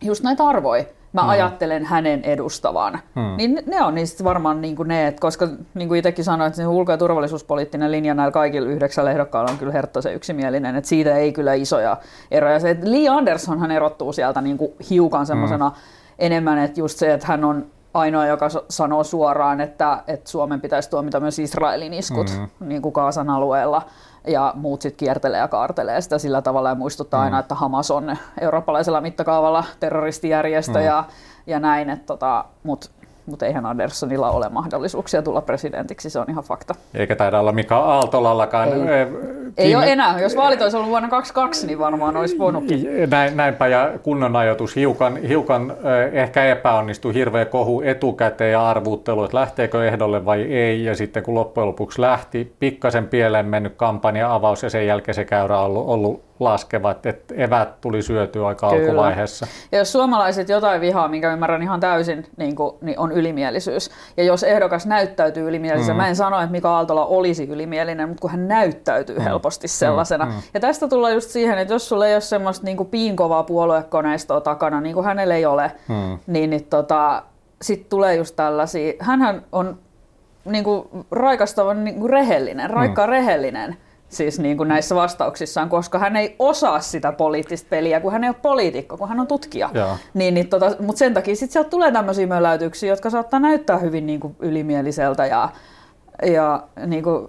just 0.03 0.23
näitä 0.23 0.45
arvoja 0.47 0.85
mä 1.17 1.23
hmm. 1.23 1.31
ajattelen 1.31 1.85
hänen 1.85 2.25
edustavan. 2.25 2.99
Hmm. 3.15 3.37
Niin 3.37 3.63
ne 3.67 3.83
on 3.83 3.95
niistä 3.95 4.25
varmaan 4.25 4.61
niin 4.61 4.77
kuin 4.77 4.89
ne, 4.89 5.07
että 5.07 5.21
koska 5.21 5.49
niin 5.75 5.89
kuin 5.89 5.99
itsekin 5.99 6.25
sanoin, 6.25 6.49
että 6.49 6.57
se 6.57 6.67
ulko- 6.67 6.93
ja 6.93 6.99
turvallisuuspoliittinen 6.99 7.93
linja 7.93 8.15
näillä 8.15 8.33
kaikilla 8.33 8.69
yhdeksällä 8.69 9.11
ehdokkaalla 9.11 9.51
on 9.51 9.59
kyllä 9.59 9.73
herttoisen 9.73 10.15
yksimielinen, 10.15 10.77
että 10.77 10.89
siitä 10.89 11.17
ei 11.17 11.33
kyllä 11.33 11.55
isoja 11.55 11.97
eroja. 12.31 12.61
Se, 12.61 12.71
että 12.71 12.91
Lee 12.91 13.09
Andersonhan 13.09 13.71
erottuu 13.71 14.13
sieltä 14.13 14.41
niin 14.41 14.59
kuin 14.59 14.73
hiukan 14.91 15.27
semmoisena 15.27 15.69
hmm. 15.69 15.79
enemmän, 16.19 16.59
että 16.59 16.81
just 16.81 16.99
se, 16.99 17.13
että 17.13 17.27
hän 17.27 17.45
on 17.45 17.67
ainoa, 17.95 18.27
joka 18.27 18.49
sanoo 18.69 19.05
suoraan, 19.05 19.61
että, 19.61 20.03
että 20.07 20.31
Suomen 20.31 20.61
pitäisi 20.61 20.91
tuomita 20.91 21.21
myös 21.21 21.39
Israelin 21.39 21.95
iskut 21.95 22.31
mm. 22.39 22.69
niin 22.69 22.83
kuin 22.83 22.93
Kaasan 22.93 23.31
alueella 23.31 23.83
ja 24.27 24.53
muut 24.57 24.83
sitten 24.83 24.99
kiertelee 24.99 25.41
ja 25.41 25.49
kaartelee 25.49 26.01
sitä 26.01 26.19
sillä 26.19 26.43
tavalla 26.43 26.69
ja 26.69 26.75
muistuttaa 26.75 27.21
mm. 27.21 27.25
aina, 27.25 27.39
että 27.39 27.55
Hamas 27.55 27.91
on 27.91 28.17
eurooppalaisella 28.41 29.01
mittakaavalla 29.01 29.65
terroristijärjestö 29.81 30.79
mm. 30.79 30.85
ja, 30.85 31.05
ja 31.47 31.61
näin, 31.61 31.91
että 31.91 32.07
tota, 32.07 32.45
mutta 32.63 32.91
mutta 33.27 33.47
eihän 33.47 33.67
Anderssonilla 33.67 34.31
ole 34.31 34.49
mahdollisuuksia 34.49 35.23
tulla 35.23 35.41
presidentiksi, 35.41 36.11
se 36.11 36.19
on 36.19 36.27
ihan 36.31 36.45
fakta. 36.45 36.75
Eikä 36.95 37.17
taida 37.17 37.41
olla 37.41 37.53
Mika 37.53 37.79
Aaltolallakaan. 37.79 38.69
Ei, 38.69 39.01
eh, 39.01 39.09
Ei 39.57 39.77
ole 39.77 39.93
enää. 39.93 40.21
Jos 40.21 40.37
vaalit 40.37 40.63
olisi 40.63 40.77
ollut 40.77 40.91
vuonna 40.91 41.09
2022, 41.09 41.67
niin 41.67 41.79
varmaan 41.79 42.17
olisi 42.17 42.39
voinutkin. 42.39 42.89
Näin, 43.11 43.37
näinpä, 43.37 43.67
ja 43.67 43.93
kunnon 44.03 44.37
ajoitus 44.37 44.77
hiukan, 44.77 45.17
hiukan 45.17 45.71
eh, 45.71 46.23
ehkä 46.23 46.45
epäonnistui, 46.45 47.15
hirveä 47.15 47.45
kohu 47.45 47.81
etukäteen 47.81 48.53
ja 48.53 48.71
arvuuttelu, 48.71 49.25
että 49.25 49.37
lähteekö 49.37 49.87
ehdolle 49.87 50.25
vai 50.25 50.43
ei, 50.43 50.85
ja 50.85 50.95
sitten 50.95 51.23
kun 51.23 51.35
loppujen 51.35 51.67
lopuksi 51.67 52.01
lähti, 52.01 52.57
pikkasen 52.59 53.09
pieleen 53.09 53.47
mennyt 53.47 53.75
kampanja-avaus, 53.77 54.63
ja 54.63 54.71
sen 54.71 54.87
jälkeen 54.87 55.15
se 55.15 55.25
käyrä 55.25 55.59
on 55.59 55.65
ollut, 55.67 55.89
ollut 55.89 56.27
laskevat, 56.41 57.07
että 57.07 57.35
evät 57.35 57.81
tuli 57.81 58.03
syötyä 58.03 58.47
aika 58.47 58.71
Kyllä. 58.71 58.83
alkuvaiheessa. 58.83 59.47
Ja 59.73 59.79
jos 59.79 59.93
suomalaiset 59.93 60.49
jotain 60.49 60.81
vihaa, 60.81 61.09
minkä 61.09 61.33
ymmärrän 61.33 61.63
ihan 61.63 61.81
täysin, 61.81 62.27
niin, 62.37 62.57
kuin, 62.57 62.75
niin 62.81 62.99
on 62.99 63.13
ylimielisyys. 63.17 63.91
Ja 64.17 64.25
jos 64.25 64.43
ehdokas 64.43 64.87
näyttäytyy 64.87 65.49
ylimielisenä, 65.49 65.95
mm. 65.95 65.97
mä 65.97 66.09
en 66.09 66.17
sano, 66.17 66.41
että 66.41 66.53
Mika 66.53 66.77
Aaltola 66.77 67.07
olisi 67.07 67.45
ylimielinen, 67.45 68.09
mutta 68.09 68.21
kun 68.21 68.31
hän 68.31 68.49
näyttäytyy 68.49 69.19
mm. 69.19 69.23
helposti 69.25 69.69
sellaisena. 69.69 70.25
Mm. 70.25 70.33
Ja 70.55 70.61
tästä 70.61 70.89
tulee 70.89 71.15
just 71.15 71.31
siihen, 71.31 71.59
että 71.59 71.75
jos 71.75 71.89
sulla 71.89 72.07
ei 72.07 72.15
ole 72.15 72.21
semmoista 72.21 72.65
niin 72.65 72.77
kuin 72.77 72.89
piinkovaa 72.89 73.43
puoluekoneistoa 73.43 74.41
takana, 74.41 74.81
niin 74.81 74.95
kuin 74.95 75.07
hänellä 75.07 75.35
ei 75.35 75.47
ole, 75.47 75.73
mm. 75.89 76.19
niin, 76.27 76.51
niin 76.51 76.65
tota, 76.65 77.23
sitten 77.63 77.91
tulee 77.91 78.15
just 78.15 78.37
tällaisia. 78.37 78.93
Hänhän 79.01 79.43
on 79.53 79.79
niin 80.45 80.65
kuin 80.65 80.89
raikastavan 81.11 81.85
niin 81.85 82.01
kuin 82.01 82.11
rehellinen, 82.11 82.71
raikkaan 82.71 83.09
mm. 83.09 83.13
rehellinen 83.13 83.77
siis 84.09 84.39
niin 84.39 84.57
kuin 84.57 84.69
näissä 84.69 84.95
vastauksissaan, 84.95 85.69
koska 85.69 85.99
hän 85.99 86.17
ei 86.17 86.37
osaa 86.39 86.81
sitä 86.81 87.13
poliittista 87.13 87.67
peliä, 87.71 88.01
kun 88.01 88.13
hän 88.13 88.25
ei 88.25 88.31
ole 88.31 88.37
poliitikko, 88.43 88.97
kun 88.97 89.09
hän 89.09 89.21
on 89.21 89.27
tutkija. 89.27 89.71
Niin, 90.15 90.35
niin 90.35 90.49
tota, 90.49 90.73
mutta 90.81 90.99
sen 90.99 91.15
takia 91.15 91.37
sitten 91.37 91.53
sieltä 91.53 91.71
tulee 91.71 91.93
tämmöisiä 91.93 92.27
möläytyksiä, 92.27 92.93
jotka 92.93 93.11
saattaa 93.11 93.41
näyttää 93.41 93.79
hyvin 93.79 94.07
niin 94.07 94.21
kuin 94.21 94.37
ylimieliseltä 94.41 95.27
ja, 95.27 95.49
ja 96.23 96.63
niin 96.87 97.03
kuin 97.03 97.29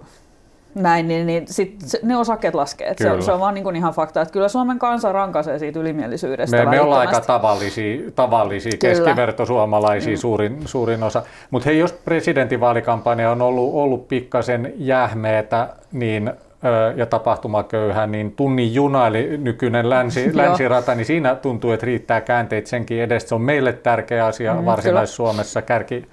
näin, 0.76 1.08
niin, 1.08 1.28
niin 1.28 1.48
sit 1.48 1.76
se, 1.86 2.00
ne 2.04 2.18
osakkeet 2.18 2.56
laskee. 2.56 2.94
Se, 2.98 3.12
on, 3.12 3.24
se 3.24 3.32
on 3.32 3.40
vaan 3.40 3.54
niin 3.54 3.64
kuin 3.64 3.76
ihan 3.76 3.94
fakta, 3.94 4.22
että 4.22 4.32
kyllä 4.32 4.48
Suomen 4.48 4.80
kansa 4.80 5.12
rankaisee 5.12 5.60
siitä 5.60 5.80
ylimielisyydestä. 5.80 6.58
Me, 6.58 6.66
me 6.66 6.82
ollaan 6.82 7.08
aika 7.08 7.22
tavallisia, 7.22 8.12
tavallisia 8.16 8.78
keskivertosuomalaisia 8.80 10.14
mm. 10.14 10.18
suurin, 10.18 10.62
suurin 10.66 11.04
osa. 11.04 11.24
Mutta 11.52 11.70
hei, 11.70 11.80
jos 11.80 11.94
presidentinvaalikampanja 11.94 13.32
on 13.32 13.42
ollut, 13.42 13.74
ollut 13.74 14.08
pikkasen 14.08 14.74
jähmeetä, 14.76 15.70
niin 15.92 16.32
ja 16.96 17.06
tapahtumaköyhä, 17.06 18.08
niin 18.08 18.32
tunnin 18.32 18.74
juna, 18.74 19.08
eli 19.08 19.38
nykyinen 19.38 19.90
länsi, 19.90 20.32
länsirata, 20.38 20.96
niin 20.96 21.06
siinä 21.06 21.36
tuntuu, 21.36 21.72
että 21.72 21.86
riittää 21.86 22.22
käänteet 22.22 22.68
senkin 22.68 23.02
edestä. 23.02 23.30
Se 23.30 23.36
on 23.36 23.42
meille 23.42 23.74
tärkeä 23.74 24.26
asia 24.26 24.54
mm, 24.54 24.66
Varsinais-Suomessa, 24.66 25.62
kärki, 25.62 26.08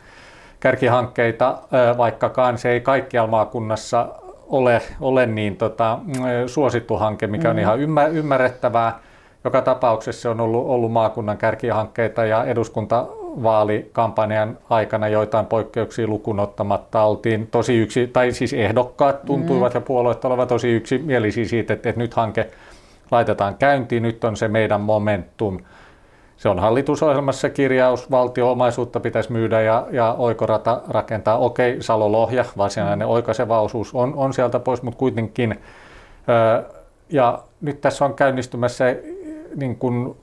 kärkihankkeita, 0.60 1.58
vaikkakaan 1.96 2.58
se 2.58 2.70
ei 2.70 2.80
kaikkialla 2.80 3.30
maakunnassa 3.30 4.08
ole, 4.48 4.82
ole 5.00 5.26
niin 5.26 5.56
tota, 5.56 5.98
suosittu 6.46 6.96
hanke, 6.96 7.26
mikä 7.26 7.50
on 7.50 7.56
mm. 7.56 7.60
ihan 7.60 7.80
ymmärrettävää. 8.12 8.98
Joka 9.44 9.62
tapauksessa 9.62 10.30
on 10.30 10.40
ollut, 10.40 10.66
ollut 10.66 10.92
maakunnan 10.92 11.38
kärkihankkeita 11.38 12.24
ja 12.24 12.44
eduskuntavaalikampanjan 13.34 14.58
aikana 14.70 15.08
joitain 15.08 15.46
poikkeuksia 15.46 16.06
lukunottamatta 16.06 17.02
oltiin 17.02 17.46
tosi 17.46 17.76
yksi, 17.76 18.06
tai 18.06 18.32
siis 18.32 18.52
ehdokkaat 18.52 19.24
tuntuivat 19.24 19.74
mm. 19.74 19.76
ja 19.76 19.80
puolueet 19.80 20.24
olevat 20.24 20.48
tosi 20.48 20.68
yksimielisiä 20.68 21.44
siitä, 21.44 21.72
että, 21.72 21.88
että 21.88 22.00
nyt 22.00 22.14
hanke 22.14 22.50
laitetaan 23.10 23.54
käyntiin, 23.54 24.02
nyt 24.02 24.24
on 24.24 24.36
se 24.36 24.48
meidän 24.48 24.80
momentum. 24.80 25.58
Se 26.36 26.48
on 26.48 26.58
hallitusohjelmassa 26.58 27.50
kirjaus, 27.50 28.10
valtio-omaisuutta 28.10 29.00
pitäisi 29.00 29.32
myydä 29.32 29.60
ja, 29.60 29.86
ja 29.90 30.14
oikorata 30.18 30.80
rakentaa. 30.88 31.38
Okei, 31.38 31.82
Salo-Lohja, 31.82 32.44
varsinainen 32.56 33.08
mm. 33.08 33.12
oikaiseva 33.12 33.60
osuus 33.60 33.94
on, 33.94 34.14
on 34.16 34.32
sieltä 34.32 34.58
pois, 34.58 34.82
mutta 34.82 34.98
kuitenkin. 34.98 35.60
ja 37.10 37.38
nyt 37.60 37.80
tässä 37.80 38.04
on 38.04 38.14
käynnistymässä 38.14 38.84
niin 39.56 39.76
kuin 39.76 40.16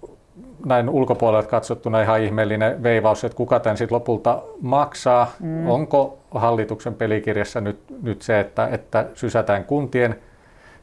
näin 0.65 0.89
ulkopuolelta 0.89 1.49
katsottuna 1.49 2.01
ihan 2.01 2.21
ihmeellinen 2.21 2.83
veivaus, 2.83 3.23
että 3.23 3.35
kuka 3.35 3.59
tämän 3.59 3.77
sitten 3.77 3.95
lopulta 3.95 4.41
maksaa. 4.61 5.31
Mm. 5.39 5.69
Onko 5.69 6.17
hallituksen 6.31 6.93
pelikirjassa 6.93 7.61
nyt, 7.61 7.79
nyt 8.01 8.21
se, 8.21 8.39
että, 8.39 8.67
että 8.67 9.05
sysätään 9.13 9.65
kuntien 9.65 10.15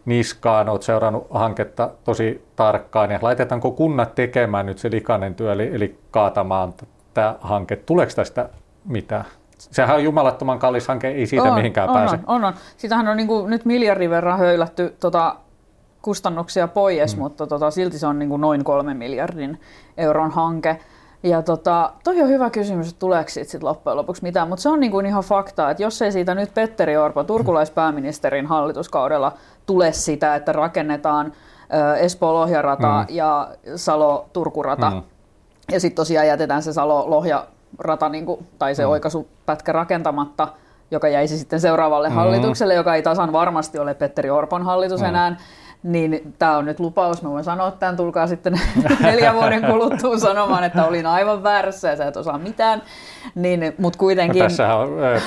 niskaan, 0.05 0.69
olet 0.69 0.83
seurannut 0.83 1.27
hanketta 1.31 1.91
tosi 2.05 2.45
tarkkaan 2.57 3.11
ja 3.11 3.19
laitetaanko 3.23 3.71
kunnat 3.71 4.15
tekemään 4.15 4.67
nyt 4.67 4.79
se 4.79 4.91
likainen 4.91 5.35
työ, 5.35 5.53
eli, 5.53 5.71
eli 5.75 5.99
kaatamaan 6.11 6.75
tämä 7.15 7.35
hanke. 7.41 7.77
Tuleeko 7.77 8.13
tästä 8.17 8.49
mitään. 8.85 9.25
Sehän 9.59 9.97
on 9.97 10.05
jumalattoman 10.05 10.59
kallis 10.59 10.89
hanke, 10.89 11.09
ei 11.09 11.27
siitä 11.27 11.49
on, 11.49 11.55
mihinkään 11.55 11.89
on, 11.89 11.95
pääse. 11.95 12.17
On, 12.17 12.23
on, 12.27 12.45
on. 12.45 12.55
Siitähän 12.77 13.09
on 13.09 13.17
niin 13.17 13.27
kuin 13.27 13.51
nyt 13.51 13.65
miljardin 13.65 14.11
verran 14.11 14.39
höylätty 14.39 14.97
tota, 15.01 15.37
kustannuksia 16.09 16.69
pois, 16.69 17.17
mm. 17.17 17.23
mutta 17.23 17.47
tota, 17.47 17.71
silti 17.71 17.99
se 17.99 18.07
on 18.07 18.19
niin 18.19 18.29
kuin 18.29 18.41
noin 18.41 18.65
kolme 18.65 18.95
miljardin 18.95 19.61
euron 19.97 20.31
hanke. 20.31 20.79
Ja 21.23 21.43
tota, 21.43 21.93
toi 22.05 22.23
on 22.23 22.29
hyvä 22.29 22.51
kysymys, 22.51 22.89
että 22.89 22.99
tuleeko 22.99 23.29
siitä 23.31 23.51
sit 23.51 23.63
loppujen 23.63 23.97
lopuksi 23.97 24.23
mitään, 24.23 24.49
mutta 24.49 24.63
se 24.63 24.69
on 24.69 24.81
niinku 24.81 25.01
ihan 25.01 25.23
fakta, 25.23 25.71
että 25.71 25.83
jos 25.83 26.03
ei 26.03 26.13
siitä 26.13 26.35
nyt 26.35 26.55
Petteri 26.55 26.97
Orpo 26.97 27.25
turkulaispääministerin 27.25 28.47
hallituskaudella 28.47 29.33
tule 29.67 29.93
sitä, 29.93 30.35
että 30.35 30.53
rakennetaan 30.53 31.33
Espoo-Lohjarata 31.97 32.87
mm. 33.01 33.15
ja 33.15 33.49
Salo-Turkurata, 33.77 34.91
mm. 34.91 35.03
ja 35.73 35.81
sitten 35.81 35.97
tosiaan 35.97 36.27
jätetään 36.27 36.63
se 36.63 36.73
Salo-Lohjarata 36.73 38.09
niinku, 38.09 38.43
tai 38.59 38.75
se 38.75 38.85
mm. 38.85 38.91
oikaisupätkä 38.91 39.73
rakentamatta, 39.73 40.49
joka 40.91 41.09
jäisi 41.09 41.39
sitten 41.39 41.61
seuraavalle 41.61 42.09
mm. 42.09 42.15
hallitukselle, 42.15 42.75
joka 42.75 42.95
ei 42.95 43.03
tasan 43.03 43.33
varmasti 43.33 43.79
ole 43.79 43.95
Petteri 43.95 44.31
Orpon 44.31 44.63
hallitus 44.63 45.01
mm. 45.01 45.07
enää, 45.07 45.37
niin 45.83 46.35
tämä 46.39 46.57
on 46.57 46.65
nyt 46.65 46.81
lupaus, 46.81 47.23
mä 47.23 47.31
voin 47.31 47.45
sanoa 47.45 47.71
tämän, 47.71 47.97
tulkaa 47.97 48.27
sitten 48.27 48.61
neljän 49.01 49.35
vuoden 49.35 49.65
kuluttua 49.65 50.19
sanomaan, 50.19 50.65
että 50.65 50.85
olin 50.85 51.07
aivan 51.07 51.43
väärässä 51.43 51.89
ja 51.89 51.97
sä 51.97 52.07
et 52.07 52.17
osaa 52.17 52.39
mitään. 52.39 52.83
Niin, 53.35 53.75
mut 53.79 53.97
kuitenkin... 53.97 54.39
No 54.39 54.45
tässä 54.45 54.69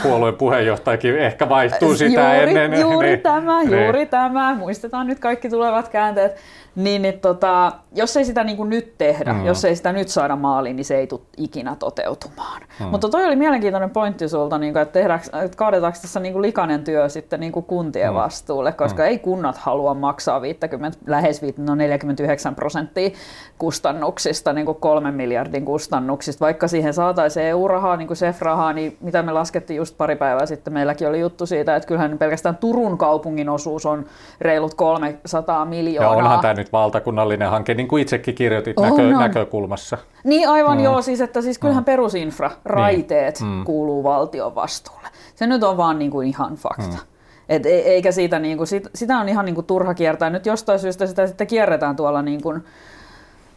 puolueen 0.04 0.36
puheenjohtajakin 0.36 1.18
ehkä 1.18 1.50
vaihtuu 1.50 1.96
sitä 1.96 2.36
juuri, 2.36 2.62
ennen. 2.62 2.82
Juuri 2.82 3.10
niin, 3.10 3.20
tämä, 3.20 3.64
niin. 3.64 3.84
juuri 3.84 4.06
tämä. 4.06 4.56
Muistetaan 4.56 5.08
nyt 5.08 5.20
kaikki 5.20 5.50
tulevat 5.50 5.90
käänteet. 5.90 6.36
Niin, 6.76 7.02
niin 7.02 7.20
tota, 7.20 7.72
jos 7.96 8.18
ei 8.18 8.26
sitä 8.26 8.44
niin 8.44 8.58
kuin 8.58 8.70
nyt 8.70 8.98
tehdä, 8.98 9.34
mm. 9.34 9.46
jos 9.46 9.66
ei 9.66 9.76
sitä 9.76 9.94
nyt 9.94 10.08
saada 10.08 10.36
maaliin, 10.36 10.76
niin 10.76 10.86
se 10.86 10.98
ei 10.98 11.08
tule 11.08 11.22
ikinä 11.38 11.76
toteutumaan. 11.76 12.62
Mm. 12.80 12.86
Mutta 12.86 13.10
toi 13.10 13.26
oli 13.26 13.36
mielenkiintoinen 13.36 13.90
pointti 13.90 14.30
sulta, 14.30 14.58
niin 14.58 14.74
kuin, 14.74 14.82
että, 14.82 14.94
tehdäänkö, 14.94 15.26
että 15.42 15.58
kaadetaanko 15.58 16.00
tässä 16.02 16.20
niin 16.20 16.34
kuin 16.34 16.42
likainen 16.42 16.84
työ 16.84 17.10
sitten 17.10 17.40
niin 17.40 17.52
kuin 17.52 17.66
kuntien 17.66 18.10
mm. 18.10 18.16
vastuulle, 18.16 18.72
koska 18.72 19.04
mm. 19.04 19.08
ei 19.08 19.20
kunnat 19.20 19.58
halua 19.58 19.94
maksaa 19.94 20.42
50, 20.42 20.98
lähes 21.08 21.42
50, 21.42 21.72
no 21.72 21.76
49 21.76 22.56
prosenttia 22.56 23.10
kustannuksista, 23.58 24.54
niin 24.54 24.66
kuin 24.66 24.78
kolmen 24.78 25.14
miljardin 25.14 25.66
kustannuksista, 25.66 26.46
vaikka 26.46 26.68
siihen 26.68 26.94
saataisiin 26.94 27.46
EU-rahaa, 27.46 27.98
niin 27.98 28.08
kuin 28.08 28.18
SEF-rahaa, 28.18 28.74
niin 28.74 28.98
mitä 29.02 29.24
me 29.24 29.32
laskettiin 29.32 29.78
just 29.78 29.98
pari 29.98 30.16
päivää 30.16 30.46
sitten, 30.46 30.74
meilläkin 30.74 31.08
oli 31.08 31.20
juttu 31.20 31.46
siitä, 31.46 31.76
että 31.76 31.88
kyllähän 31.88 32.18
pelkästään 32.18 32.58
Turun 32.58 32.98
kaupungin 32.98 33.50
osuus 33.50 33.86
on 33.86 34.06
reilut 34.42 34.74
300 34.74 35.66
miljoonaa. 35.66 36.14
Ja 36.14 36.18
onhan 36.18 36.40
tämä 36.40 36.61
nyt 36.62 36.72
valtakunnallinen 36.74 37.50
hanke, 37.50 37.74
niin 37.74 37.88
kuin 37.88 38.02
itsekin 38.02 38.36
kirjoitit 38.36 38.80
on, 38.80 38.90
näkö, 38.90 39.02
on. 39.02 39.20
näkökulmassa. 39.20 39.98
Niin 40.24 40.50
aivan 40.50 40.78
mm. 40.78 40.84
joo, 40.84 41.02
siis 41.02 41.22
että 41.22 41.42
siis 41.42 41.60
kyllähän 41.60 41.84
mm. 41.84 41.86
perusinfra, 41.86 42.48
niin. 42.48 42.58
raiteet 42.66 43.40
mm. 43.42 43.64
kuuluu 43.64 44.04
valtion 44.04 44.56
vastuulle. 44.56 45.08
Se 45.36 45.48
nyt 45.48 45.64
on 45.64 45.78
vaan 45.78 46.00
niin 46.00 46.12
kuin 46.12 46.28
ihan 46.28 46.56
fakta. 46.56 46.98
Mm. 46.98 47.12
Et 47.50 47.66
e- 47.66 47.70
eikä 47.70 48.12
siitä, 48.12 48.40
niin 48.40 48.58
kuin, 48.58 48.68
sit, 48.68 48.88
sitä 48.96 49.18
on 49.18 49.30
ihan 49.30 49.46
niin 49.46 49.56
kuin 49.56 49.68
turha 49.68 49.94
kiertää. 49.94 50.30
Nyt 50.30 50.46
jostain 50.46 50.80
syystä 50.80 51.08
sitä 51.08 51.28
sitten 51.28 51.48
kierretään 51.48 51.96
tuolla 51.96 52.22
niin 52.22 52.42
kuin, 52.42 52.64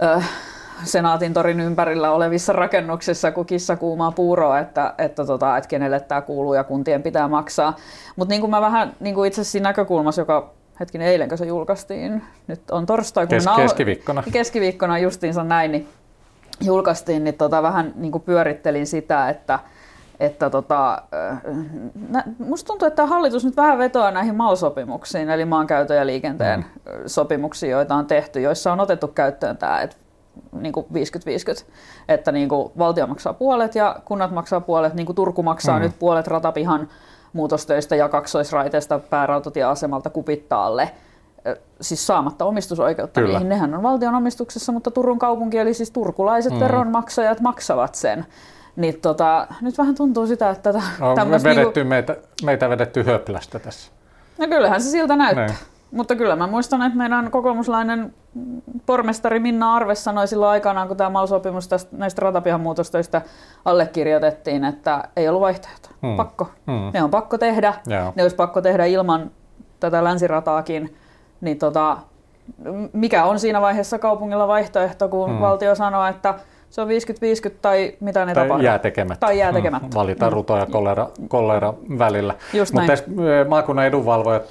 äh, 0.02 0.30
Senaatin 0.84 1.34
torin 1.34 1.60
ympärillä 1.60 2.10
olevissa 2.10 2.52
rakennuksissa 2.52 3.32
kuin 3.32 3.46
kissa 3.46 3.76
kuumaa 3.76 4.12
puuroa, 4.12 4.58
että, 4.58 4.94
että, 4.98 5.24
tota, 5.24 5.56
että 5.56 5.68
kenelle 5.68 6.00
tämä 6.00 6.20
kuuluu 6.20 6.54
ja 6.54 6.64
kuntien 6.64 7.02
pitää 7.02 7.28
maksaa. 7.28 7.76
Mutta 8.16 8.32
niin 8.32 8.40
kuin 8.40 8.50
mä 8.50 8.60
vähän 8.60 8.92
niin 9.00 9.14
kuin 9.14 9.28
itse 9.28 9.40
asiassa 9.40 9.52
siinä 9.52 9.68
näkökulmassa, 9.68 10.20
joka 10.20 10.52
hetkinen, 10.80 11.08
eilenkö 11.08 11.36
se 11.36 11.46
julkaistiin, 11.46 12.22
nyt 12.46 12.70
on 12.70 12.86
torstai, 12.86 13.26
kun 13.26 13.36
Kes- 13.36 13.46
nau- 13.46 13.56
keskiviikkona. 13.56 14.22
keskiviikkona 14.32 14.98
justiinsa 14.98 15.44
näin, 15.44 15.72
niin 15.72 15.88
julkaistiin, 16.60 17.24
niin 17.24 17.34
tota, 17.34 17.62
vähän 17.62 17.92
niin 17.96 18.12
kuin 18.12 18.22
pyörittelin 18.22 18.86
sitä, 18.86 19.28
että, 19.28 19.58
että 20.20 20.50
tota, 20.50 21.02
nä, 22.08 22.24
musta 22.38 22.66
tuntuu, 22.66 22.88
että 22.88 23.06
hallitus 23.06 23.44
nyt 23.44 23.56
vähän 23.56 23.78
vetoaa 23.78 24.10
näihin 24.10 24.34
MAL-sopimuksiin, 24.34 25.30
eli 25.30 25.44
maankäytön 25.44 25.96
ja 25.96 26.06
liikenteen 26.06 26.60
mm. 26.60 26.92
sopimuksiin, 27.06 27.70
joita 27.70 27.94
on 27.94 28.06
tehty, 28.06 28.40
joissa 28.40 28.72
on 28.72 28.80
otettu 28.80 29.08
käyttöön 29.08 29.56
tämä, 29.56 29.80
että 29.80 29.96
niin 30.52 30.72
kuin 30.72 30.86
50-50, 30.92 31.64
että 32.08 32.32
niin 32.32 32.48
kuin 32.48 32.72
valtio 32.78 33.06
maksaa 33.06 33.32
puolet 33.32 33.74
ja 33.74 34.00
kunnat 34.04 34.30
maksaa 34.30 34.60
puolet, 34.60 34.94
niin 34.94 35.06
kuin 35.06 35.16
Turku 35.16 35.42
maksaa 35.42 35.78
mm. 35.78 35.82
nyt 35.82 35.98
puolet 35.98 36.26
ratapihan 36.26 36.88
muutostöistä 37.34 37.96
ja 37.96 38.08
kaksoisraiteesta 38.08 38.98
päärautatieasemalta 38.98 40.10
kupittaalle 40.10 40.90
siis 41.80 42.06
saamatta 42.06 42.44
omistusoikeutta 42.44 43.20
Kyllä. 43.20 43.32
niihin. 43.32 43.48
Nehän 43.48 43.74
on 43.74 43.82
valtion 43.82 44.14
omistuksessa, 44.14 44.72
mutta 44.72 44.90
Turun 44.90 45.18
kaupunki 45.18 45.58
eli 45.58 45.74
siis 45.74 45.90
turkulaiset 45.90 46.52
mm. 46.52 46.60
veronmaksajat 46.60 47.40
maksavat 47.40 47.94
sen. 47.94 48.26
Niin 48.76 49.00
tota, 49.00 49.46
nyt 49.60 49.78
vähän 49.78 49.94
tuntuu 49.94 50.26
sitä, 50.26 50.50
että 50.50 50.72
tätä 50.72 50.84
on 51.00 51.30
vedetty 51.30 51.80
niinku... 51.80 51.88
meitä, 51.88 52.16
meitä 52.44 52.68
vedetty 52.68 53.02
höplästä 53.02 53.58
tässä. 53.58 53.92
No 54.38 54.46
kyllähän 54.46 54.82
se 54.82 54.90
siltä 54.90 55.16
näyttää. 55.16 55.46
Näin. 55.46 55.58
Mutta 55.94 56.16
kyllä 56.16 56.36
mä 56.36 56.46
muistan, 56.46 56.82
että 56.82 56.98
meidän 56.98 57.30
kokoomuslainen 57.30 58.14
pormestari 58.86 59.40
Minna 59.40 59.74
Arve 59.74 59.94
sanoi 59.94 60.28
silloin 60.28 60.50
aikanaan, 60.50 60.88
kun 60.88 60.96
tämä 60.96 61.10
MAL-sopimus 61.10 61.68
tästä, 61.68 61.96
näistä 61.96 62.22
ratapihan 62.22 62.60
muutostöistä 62.60 63.22
allekirjoitettiin, 63.64 64.64
että 64.64 65.08
ei 65.16 65.28
ollut 65.28 65.40
vaihtoehto. 65.40 65.88
Hmm. 66.02 66.16
Pakko. 66.16 66.50
Hmm. 66.66 66.90
Ne 66.92 67.02
on 67.02 67.10
pakko 67.10 67.38
tehdä. 67.38 67.74
Yeah. 67.90 68.12
Ne 68.16 68.22
olisi 68.22 68.36
pakko 68.36 68.60
tehdä 68.60 68.84
ilman 68.84 69.30
tätä 69.80 70.04
länsirataakin. 70.04 70.96
Niin 71.40 71.58
tota, 71.58 71.96
mikä 72.92 73.24
on 73.24 73.38
siinä 73.38 73.60
vaiheessa 73.60 73.98
kaupungilla 73.98 74.48
vaihtoehto, 74.48 75.08
kun 75.08 75.30
hmm. 75.30 75.40
valtio 75.40 75.74
sanoo, 75.74 76.06
että 76.06 76.34
se 76.70 76.80
on 76.80 76.88
50-50 76.88 76.90
tai 77.62 77.96
mitä 78.00 78.24
ne 78.24 78.34
tai 78.34 78.44
tapahtuu. 78.44 78.64
jää 78.64 78.78
tekemättä. 78.78 79.26
Tai 79.26 79.38
jää 79.38 79.50
hmm. 79.50 79.56
tekemättä. 79.56 79.86
Hmm. 79.86 79.94
Valitaan 79.94 80.32
hmm. 80.32 80.36
ruto 80.36 80.56
ja 80.56 80.66
kolera, 80.66 81.08
kolera 81.28 81.74
välillä. 81.98 82.34
Mutta 82.72 82.86
tässä 82.86 83.04
maakunnan 83.48 83.86
edunvalvojat 83.86 84.42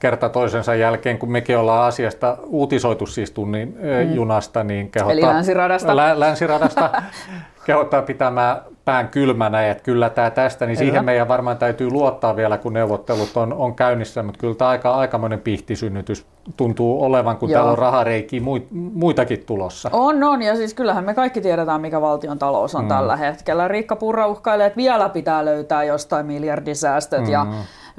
kerta 0.00 0.28
toisensa 0.28 0.74
jälkeen, 0.74 1.18
kun 1.18 1.32
mekin 1.32 1.58
ollaan 1.58 1.88
asiasta 1.88 2.36
uutisoitu 2.46 3.06
siis 3.06 3.30
tunnin 3.30 3.78
mm. 3.78 4.14
junasta, 4.14 4.64
niin 4.64 4.90
kehottaa, 4.90 5.12
Eli 5.12 5.22
länsiradasta, 5.22 5.96
lä, 5.96 6.20
länsiradasta 6.20 6.90
kehottaa 7.66 8.02
pitämään 8.02 8.56
pään 8.84 9.08
kylmänä, 9.08 9.68
että 9.68 9.82
kyllä 9.82 10.10
tämä 10.10 10.30
tästä, 10.30 10.66
niin 10.66 10.76
siihen 10.76 11.04
meidän 11.04 11.28
varmaan 11.28 11.58
täytyy 11.58 11.90
luottaa 11.90 12.36
vielä, 12.36 12.58
kun 12.58 12.72
neuvottelut 12.72 13.36
on, 13.36 13.52
on 13.52 13.74
käynnissä, 13.74 14.22
mutta 14.22 14.38
kyllä 14.38 14.54
tämä 14.54 14.70
aika, 14.70 14.94
aikamoinen 14.94 15.40
pihtisynnytys 15.40 16.26
tuntuu 16.56 17.04
olevan, 17.04 17.36
kun 17.36 17.50
Joo. 17.50 17.56
täällä 17.56 17.72
on 17.72 17.78
rahareikiä 17.78 18.40
muitakin 18.70 19.44
tulossa. 19.46 19.90
On, 19.92 20.24
on, 20.24 20.42
ja 20.42 20.56
siis 20.56 20.74
kyllähän 20.74 21.04
me 21.04 21.14
kaikki 21.14 21.40
tiedetään, 21.40 21.80
mikä 21.80 22.00
valtion 22.00 22.38
talous 22.38 22.74
on 22.74 22.82
mm. 22.84 22.88
tällä 22.88 23.16
hetkellä. 23.16 23.68
Riikka 23.68 23.96
Purra 23.96 24.26
uhkailee, 24.26 24.66
että 24.66 24.76
vielä 24.76 25.08
pitää 25.08 25.44
löytää 25.44 25.84
jostain 25.84 26.26
miljardisäästöt, 26.26 27.24
mm. 27.24 27.32
ja 27.32 27.46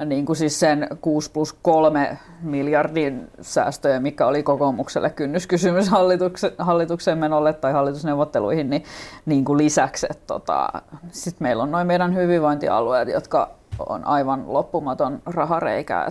niin 0.04 0.26
kuin 0.26 0.36
siis 0.36 0.60
sen 0.60 0.88
6 1.00 1.30
plus 1.30 1.52
3 1.62 2.18
miljardin 2.42 3.30
säästöjä, 3.40 4.00
mikä 4.00 4.26
oli 4.26 4.42
kokoomukselle 4.42 5.10
kynnyskysymys 5.10 5.88
hallituksen, 5.88 6.52
hallituksen 6.58 7.18
menolle 7.18 7.52
tai 7.52 7.72
hallitusneuvotteluihin, 7.72 8.70
niin, 8.70 8.84
niin 9.26 9.44
kuin 9.44 9.58
lisäksi. 9.58 10.06
Tota, 10.26 10.68
Sitten 11.10 11.44
meillä 11.44 11.62
on 11.62 11.70
noin 11.70 11.86
meidän 11.86 12.14
hyvinvointialueet, 12.14 13.08
jotka 13.08 13.50
on 13.88 14.04
aivan 14.04 14.44
loppumaton 14.46 15.22
rahareikä. 15.26 16.06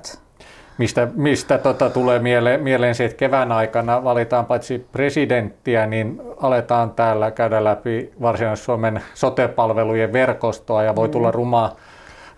Mistä, 0.78 1.08
mistä 1.16 1.58
tota 1.58 1.90
tulee 1.90 2.20
mieleen, 2.20 2.64
mieleen 2.64 2.96
se, 2.96 3.06
että 3.06 3.18
kevään 3.18 3.52
aikana 3.52 4.04
valitaan 4.04 4.46
paitsi 4.46 4.88
presidenttiä, 4.92 5.86
niin 5.86 6.22
aletaan 6.42 6.92
täällä 6.92 7.32
käydä 7.32 7.64
läpi 7.64 8.14
Varsinais-Suomen 8.22 9.02
sote-palvelujen 9.14 10.14
verkostoa 10.14 10.84
ja 10.84 10.96
voi 10.96 11.10
tulla 11.10 11.28
mm. 11.28 11.34
rumaa 11.34 11.76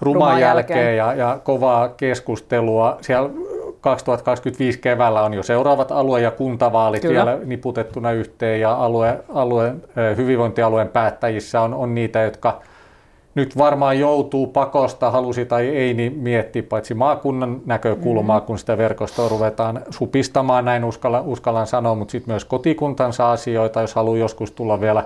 ruman 0.04 0.42
jälkeen 0.42 0.98
ja, 0.98 1.14
ja 1.14 1.40
kovaa 1.44 1.90
keskustelua. 1.90 2.98
Siellä 3.02 3.30
2025 3.82 4.80
keväällä 4.80 5.22
on 5.22 5.34
jo 5.34 5.44
seuraavat 5.44 5.92
alue- 5.92 6.22
ja 6.22 6.32
kuntavaalit 6.32 7.02
Kyllä. 7.02 7.26
vielä 7.26 7.40
niputettuna 7.46 8.12
yhteen 8.12 8.62
ja 8.62 8.74
alue, 8.74 9.20
alue, 9.34 9.76
hyvinvointialueen 10.18 10.88
päättäjissä 10.88 11.62
on, 11.62 11.74
on 11.74 11.96
niitä, 11.96 12.22
jotka 12.22 12.62
nyt 13.36 13.58
varmaan 13.58 14.00
joutuu 14.00 14.48
pakosta, 14.48 15.12
halusi 15.12 15.46
tai 15.46 15.68
ei, 15.68 15.94
niin 15.94 16.20
miettiä 16.20 16.64
paitsi 16.64 16.94
maakunnan 16.94 17.62
näkökulmaa, 17.66 18.40
mm. 18.40 18.46
kun 18.46 18.60
sitä 18.60 18.78
verkostoa 18.78 19.30
ruvetaan 19.30 19.82
supistamaan, 19.90 20.66
näin 20.66 20.84
uskallan, 20.84 21.24
uskallan 21.26 21.68
sanoa, 21.68 21.96
mutta 21.96 22.12
sitten 22.12 22.32
myös 22.32 22.46
kotikuntansa 22.46 23.32
asioita, 23.32 23.82
jos 23.82 23.96
haluaa 23.96 24.18
joskus 24.18 24.52
tulla 24.52 24.82
vielä, 24.82 25.04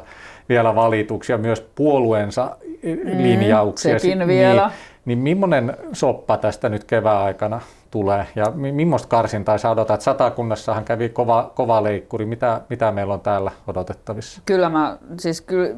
vielä 0.50 0.76
valituksia, 0.76 1.38
myös 1.38 1.66
puolueensa 1.76 2.58
mm, 2.84 3.24
linjauksia. 3.24 4.00
Sekin 4.00 4.18
niin, 4.18 4.28
vielä. 4.28 4.72
Niin 5.06 5.20
millainen 5.20 5.78
soppa 5.94 6.38
tästä 6.38 6.70
nyt 6.70 6.84
kevään 6.84 7.24
aikana 7.24 7.62
tulee 7.92 8.28
ja 8.36 8.52
millaista 8.52 9.08
karsintaa 9.08 9.58
sä 9.58 9.70
odotat? 9.70 10.02
Satakunnassahan 10.02 10.86
kävi 10.86 11.10
kova, 11.10 11.52
kova 11.56 11.84
leikkuri. 11.84 12.26
Mitä, 12.26 12.62
mitä 12.70 12.92
meillä 12.92 13.14
on 13.14 13.22
täällä 13.22 13.52
odotettavissa? 13.68 14.42
Kyllä 14.46 14.70
mä 14.70 14.98
siis 15.20 15.42
kyllä 15.42 15.70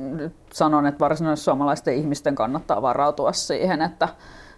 sanon, 0.53 0.85
että 0.85 0.99
varsinaisesti 0.99 1.43
suomalaisten 1.43 1.95
ihmisten 1.95 2.35
kannattaa 2.35 2.81
varautua 2.81 3.33
siihen, 3.33 3.81
että 3.81 4.07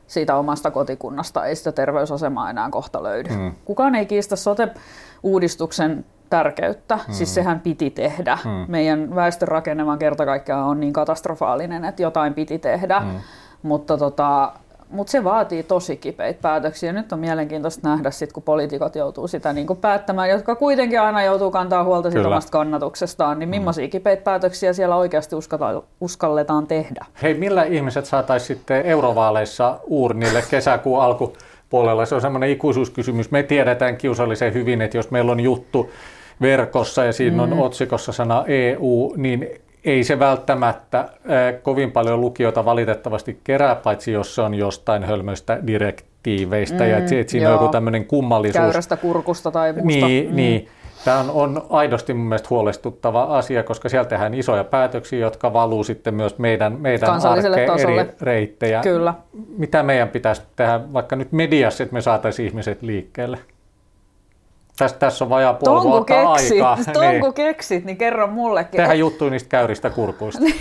siitä 0.08 0.36
omasta 0.36 0.72
kotikunnasta 0.72 1.46
ei 1.46 1.56
sitä 1.56 1.72
terveysasemaa 1.72 2.50
enää 2.50 2.70
kohta 2.70 3.04
löydy. 3.04 3.30
Mm. 3.30 3.52
Kukaan 3.66 3.96
ei 3.96 4.06
kiistä 4.06 4.36
sote-uudistuksen 4.36 6.06
tärkeyttä. 6.32 6.96
Mm. 6.96 7.14
Siis 7.14 7.36
sehän 7.36 7.60
piti 7.60 7.90
tehdä. 7.90 8.38
Mm. 8.46 8.66
Meidän 8.68 9.16
väestön 9.16 9.48
rakenne 9.48 9.86
vaan 9.86 10.00
kerta 10.00 10.26
kaikkiaan 10.26 10.68
on 10.68 10.80
niin 10.80 10.94
katastrofaalinen, 10.94 11.86
että 11.86 12.02
jotain 12.02 12.34
piti 12.34 12.60
tehdä. 12.60 13.00
Mm. 13.00 13.20
Mutta 13.64 13.98
tota, 13.98 14.52
mutta 14.92 15.12
se 15.12 15.24
vaatii 15.24 15.64
tosi 15.64 15.98
kipeitä 15.98 16.42
päätöksiä. 16.42 16.94
Nyt 16.94 17.14
on 17.14 17.20
mielenkiintoista 17.20 17.90
nähdä, 17.90 18.12
sit, 18.12 18.34
kun 18.34 18.44
poliitikot 18.44 18.96
joutuu 18.96 19.28
sitä 19.28 19.54
niin 19.54 19.68
päättämään, 19.82 20.30
jotka 20.30 20.56
kuitenkin 20.56 21.02
aina 21.02 21.24
joutuu 21.24 21.52
kantaa 21.52 21.84
huolta 21.84 22.12
siitä 22.12 22.28
omasta 22.28 22.52
kannatuksestaan, 22.52 23.40
niin 23.40 23.50
mm. 23.50 23.56
millaisia 23.56 23.88
kipeitä 23.88 24.24
päätöksiä 24.24 24.74
siellä 24.74 24.96
oikeasti 24.96 25.36
uskalletaan 26.02 26.68
tehdä? 26.68 27.06
Hei, 27.22 27.34
millä 27.34 27.64
ihmiset 27.64 28.06
saataisiin 28.06 28.58
sitten 28.58 28.86
eurovaaleissa 28.86 29.80
uurnille 29.84 30.44
kesäkuun 30.50 31.02
alkupuolella? 31.02 32.06
Se 32.06 32.16
on 32.16 32.22
semmoinen 32.22 32.50
ikuisuuskysymys. 32.50 33.32
Me 33.32 33.44
tiedetään 33.44 33.98
kiusallisen 33.98 34.54
hyvin, 34.54 34.82
että 34.82 34.98
jos 34.98 35.12
meillä 35.12 35.32
on 35.32 35.40
juttu 35.40 35.92
verkossa 36.42 37.04
ja 37.06 37.14
siinä 37.14 37.44
on 37.44 37.50
mm. 37.50 37.60
otsikossa 37.60 38.12
sana 38.12 38.44
EU, 38.48 39.14
niin 39.18 39.50
ei 39.86 40.04
se 40.04 40.20
välttämättä 40.20 41.10
kovin 41.64 41.92
paljon 41.92 42.22
lukijoita 42.22 42.66
valitettavasti 42.66 43.40
kerää, 43.44 43.76
paitsi 43.76 44.12
jos 44.12 44.36
se 44.36 44.42
on 44.42 44.54
jostain 44.54 45.04
hölmöistä 45.04 45.60
direktiiveistä 45.68 46.84
mm, 46.84 46.90
ja 46.90 46.98
että 46.98 47.10
siinä 47.28 47.48
joo. 47.48 47.58
on 47.58 47.62
joku 47.62 47.72
tämmöinen 47.72 48.06
kummallisuus. 48.06 48.62
Käyrästä 48.62 48.98
kurkusta 48.98 49.52
tai 49.52 49.74
muusta. 49.74 50.08
Niin, 50.08 50.30
mm. 50.30 50.36
niin. 50.36 50.68
Tämä 51.06 51.20
on, 51.20 51.30
on 51.30 51.66
aidosti 51.70 52.14
mun 52.14 52.26
mielestä 52.26 52.48
huolestuttava 52.50 53.24
asia, 53.24 53.64
koska 53.64 53.90
siellä 53.90 54.10
tehdään 54.10 54.34
isoja 54.34 54.64
päätöksiä, 54.64 55.20
jotka 55.20 55.54
valuu 55.54 55.84
sitten 55.84 56.14
myös 56.14 56.38
meidän, 56.38 56.78
meidän 56.82 57.10
arkeen 57.10 57.80
eri 57.80 58.10
reittejä. 58.22 58.82
Kyllä. 58.82 59.14
Mitä 59.58 59.84
meidän 59.84 60.10
pitäisi 60.10 60.42
tehdä 60.56 60.80
vaikka 60.94 61.16
nyt 61.16 61.32
mediassa, 61.32 61.84
että 61.84 61.94
me 61.94 62.02
saataisiin 62.02 62.48
ihmiset 62.48 62.82
liikkeelle? 62.82 63.38
Tässä, 64.82 64.98
tässä 64.98 65.26
on 65.26 65.30
vajaa 65.30 65.54
puoli 65.54 65.76
Tonku 65.76 65.90
vuotta 65.90 66.14
keksit, 66.14 66.52
aikaa. 66.52 66.78
Tonku 66.94 67.26
niin. 67.26 67.34
keksit, 67.34 67.86
niin 67.86 67.98
kerro 67.98 68.28
mullekin. 68.28 68.78
Tehdään 68.78 69.00
juttu 69.00 69.30
niistä 69.30 69.50
käyristä 69.50 69.90
kurkuista. 69.90 70.42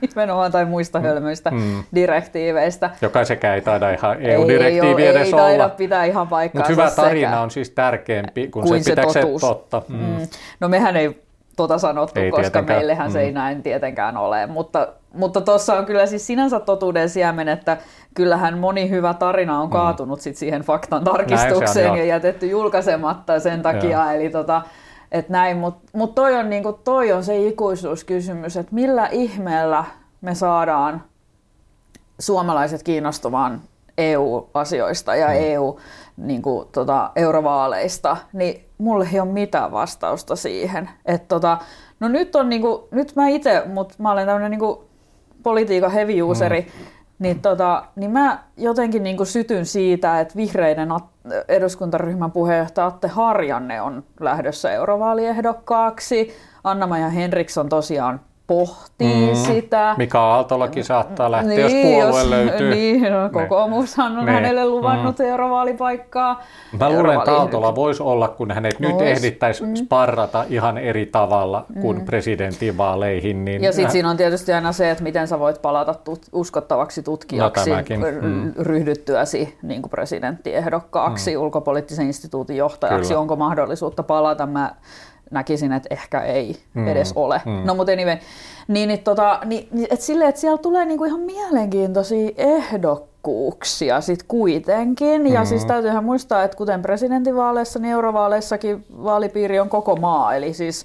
Nimenomaan 0.00 0.52
tai 0.52 0.64
muista 0.64 0.98
mm. 0.98 1.04
hölmöistä 1.04 1.50
mm. 1.50 1.84
direktiiveistä. 1.94 2.90
Joka 3.02 3.24
sekään 3.24 3.54
ei 3.54 3.60
taida 3.60 3.90
ihan 3.90 4.22
EU-direktiivi 4.22 5.06
edes 5.06 5.26
ei 5.26 5.34
olla. 5.34 5.50
Ei 5.50 5.58
taida 5.58 5.74
pitää 5.74 6.04
ihan 6.04 6.28
paikkaa. 6.28 6.60
Mutta 6.60 6.72
hyvä 6.72 6.90
tarina 6.90 7.30
sekä. 7.30 7.40
on 7.40 7.50
siis 7.50 7.70
tärkeämpi 7.70 8.48
kuin, 8.48 8.66
kuin 8.66 8.84
se, 8.84 8.94
se 8.94 8.96
totuus. 8.96 9.40
Se 9.40 9.46
totta. 9.46 9.82
Mm. 9.88 9.96
Mm. 9.96 10.26
No 10.60 10.68
mehän 10.68 10.96
ei 10.96 11.22
tota 11.56 11.78
sanottu, 11.78 12.20
ei 12.20 12.30
koska 12.30 12.42
tietenkään. 12.42 12.78
meillähän 12.78 13.08
mm. 13.08 13.12
se 13.12 13.20
ei 13.20 13.30
mm. 13.30 13.34
näin 13.34 13.62
tietenkään 13.62 14.16
ole. 14.16 14.46
Mutta 14.46 14.88
mutta 15.14 15.40
tuossa 15.40 15.78
on 15.78 15.86
kyllä 15.86 16.06
siis 16.06 16.26
sinänsä 16.26 16.60
totuuden 16.60 17.08
siemen, 17.08 17.48
että 17.48 17.76
kyllähän 18.14 18.58
moni 18.58 18.90
hyvä 18.90 19.14
tarina 19.14 19.60
on 19.60 19.68
mm. 19.68 19.72
kaatunut 19.72 20.18
mm. 20.18 20.22
sit 20.22 20.36
siihen 20.36 20.62
faktan 20.62 21.04
tarkistukseen 21.04 21.90
on, 21.90 21.98
ja 21.98 22.04
jätetty 22.04 22.46
julkaisematta 22.46 23.40
sen 23.40 23.62
takia. 23.62 24.04
Joo. 24.04 24.10
Eli 24.10 24.30
tota, 24.30 24.62
et 25.12 25.28
näin, 25.28 25.56
mutta 25.56 25.90
mut 25.92 26.14
toi, 26.14 26.34
on, 26.34 26.50
niinku, 26.50 26.72
toi 26.72 27.12
on 27.12 27.24
se 27.24 27.46
ikuisuuskysymys, 27.46 28.56
että 28.56 28.74
millä 28.74 29.06
ihmeellä 29.06 29.84
me 30.20 30.34
saadaan 30.34 31.02
suomalaiset 32.18 32.82
kiinnostumaan 32.82 33.60
EU-asioista 33.98 35.14
ja 35.14 35.26
mm. 35.26 35.34
EU, 35.34 35.78
niin 36.16 36.42
kuin, 36.42 36.68
tota, 36.72 37.10
eurovaaleista, 37.16 38.16
niin 38.32 38.64
mulle 38.78 39.08
ei 39.12 39.20
ole 39.20 39.28
mitään 39.28 39.72
vastausta 39.72 40.36
siihen. 40.36 40.90
Et, 41.06 41.28
tota, 41.28 41.58
no 42.00 42.08
nyt 42.08 42.36
on 42.36 42.48
niin 42.48 42.62
kuin, 42.62 42.82
nyt 42.90 43.16
mä 43.16 43.28
itse, 43.28 43.62
mutta 43.66 43.94
mä 43.98 44.12
olen 44.12 44.26
tämmöinen 44.26 44.50
niin 44.50 44.89
politiikan 45.42 45.92
heavy 45.92 46.22
useri, 46.22 46.60
mm. 46.60 46.86
niin, 47.18 47.40
tota, 47.40 47.84
niin 47.96 48.10
mä 48.10 48.38
jotenkin 48.56 49.02
niin 49.02 49.16
kuin 49.16 49.26
sytyn 49.26 49.66
siitä, 49.66 50.20
että 50.20 50.36
vihreiden 50.36 50.88
eduskuntaryhmän 51.48 52.32
puheenjohtaja 52.32 52.86
Atte 52.86 53.08
Harjanne 53.08 53.80
on 53.80 54.04
lähdössä 54.20 54.72
eurovaaliehdokkkaaksi. 54.72 56.36
Anna-Maja 56.64 57.08
Henriksson 57.08 57.68
tosiaan 57.68 58.20
pohtii 58.50 59.30
mm. 59.30 59.34
sitä. 59.34 59.94
Mika 59.98 60.20
Aaltolakin 60.20 60.84
saattaa 60.84 61.30
lähteä, 61.30 61.48
niin, 61.48 61.60
jos 61.60 61.72
puolue 61.72 62.20
jos, 62.20 62.30
löytyy. 62.30 62.70
Niin, 62.70 63.02
no, 63.02 63.22
niin. 63.22 63.30
kokoomushan 63.30 64.12
on 64.12 64.26
niin. 64.26 64.34
hänelle 64.34 64.68
luvannut 64.68 65.18
mm. 65.18 65.24
eurovaalipaikkaa. 65.24 66.42
Mä 66.80 66.90
luulen, 66.90 67.18
että 67.18 67.32
Aaltola 67.32 67.74
voisi 67.74 68.02
olla, 68.02 68.28
kun 68.28 68.50
hänet 68.50 68.80
Vois. 68.80 68.92
nyt 68.92 69.02
ehdittäisi 69.02 69.66
mm. 69.66 69.74
sparrata 69.74 70.44
ihan 70.48 70.78
eri 70.78 71.06
tavalla 71.06 71.66
kuin 71.80 71.98
mm. 71.98 72.04
presidentinvaaleihin. 72.04 73.44
Niin 73.44 73.62
ja 73.62 73.72
sitten 73.72 73.92
siinä 73.92 74.10
on 74.10 74.16
tietysti 74.16 74.52
aina 74.52 74.72
se, 74.72 74.90
että 74.90 75.02
miten 75.02 75.28
sä 75.28 75.38
voit 75.38 75.62
palata 75.62 75.92
tut- 75.92 76.28
uskottavaksi 76.32 77.02
tutkijaksi 77.02 77.70
no, 77.70 77.76
mm. 78.22 78.52
ryhdyttyäsi 78.58 79.58
niin 79.62 79.82
kuin 79.82 79.90
presidenttiehdokkaaksi, 79.90 81.36
mm. 81.36 81.42
ulkopoliittisen 81.42 82.06
instituutin 82.06 82.56
johtajaksi. 82.56 83.08
Kyllä. 83.08 83.20
Onko 83.20 83.36
mahdollisuutta 83.36 84.02
palata? 84.02 84.46
Mä 84.46 84.74
näkisin, 85.30 85.72
että 85.72 85.88
ehkä 85.90 86.20
ei 86.20 86.56
mm, 86.74 86.88
edes 86.88 87.12
ole. 87.16 87.42
Mm. 87.44 87.62
No 87.64 87.74
mutta 87.74 87.92
anyway, 87.92 88.16
niin, 88.68 88.88
niin, 88.88 88.98
tota, 88.98 89.40
niin, 89.44 89.68
niin 89.72 89.88
et 89.90 90.00
sille, 90.00 90.28
että 90.28 90.40
siellä 90.40 90.58
tulee 90.58 90.84
niinku 90.84 91.04
ihan 91.04 91.20
mielenkiintoisia 91.20 92.30
ehdokkuuksia 92.36 94.00
sit 94.00 94.22
kuitenkin. 94.22 95.22
Mm. 95.22 95.26
Ja 95.26 95.44
siis 95.44 95.64
täytyyhän 95.64 96.04
muistaa, 96.04 96.42
että 96.42 96.56
kuten 96.56 96.82
presidentinvaaleissa, 96.82 97.78
niin 97.78 97.92
eurovaaleissakin 97.92 98.84
vaalipiiri 99.04 99.60
on 99.60 99.68
koko 99.68 99.96
maa. 99.96 100.34
Eli 100.34 100.54
siis 100.54 100.84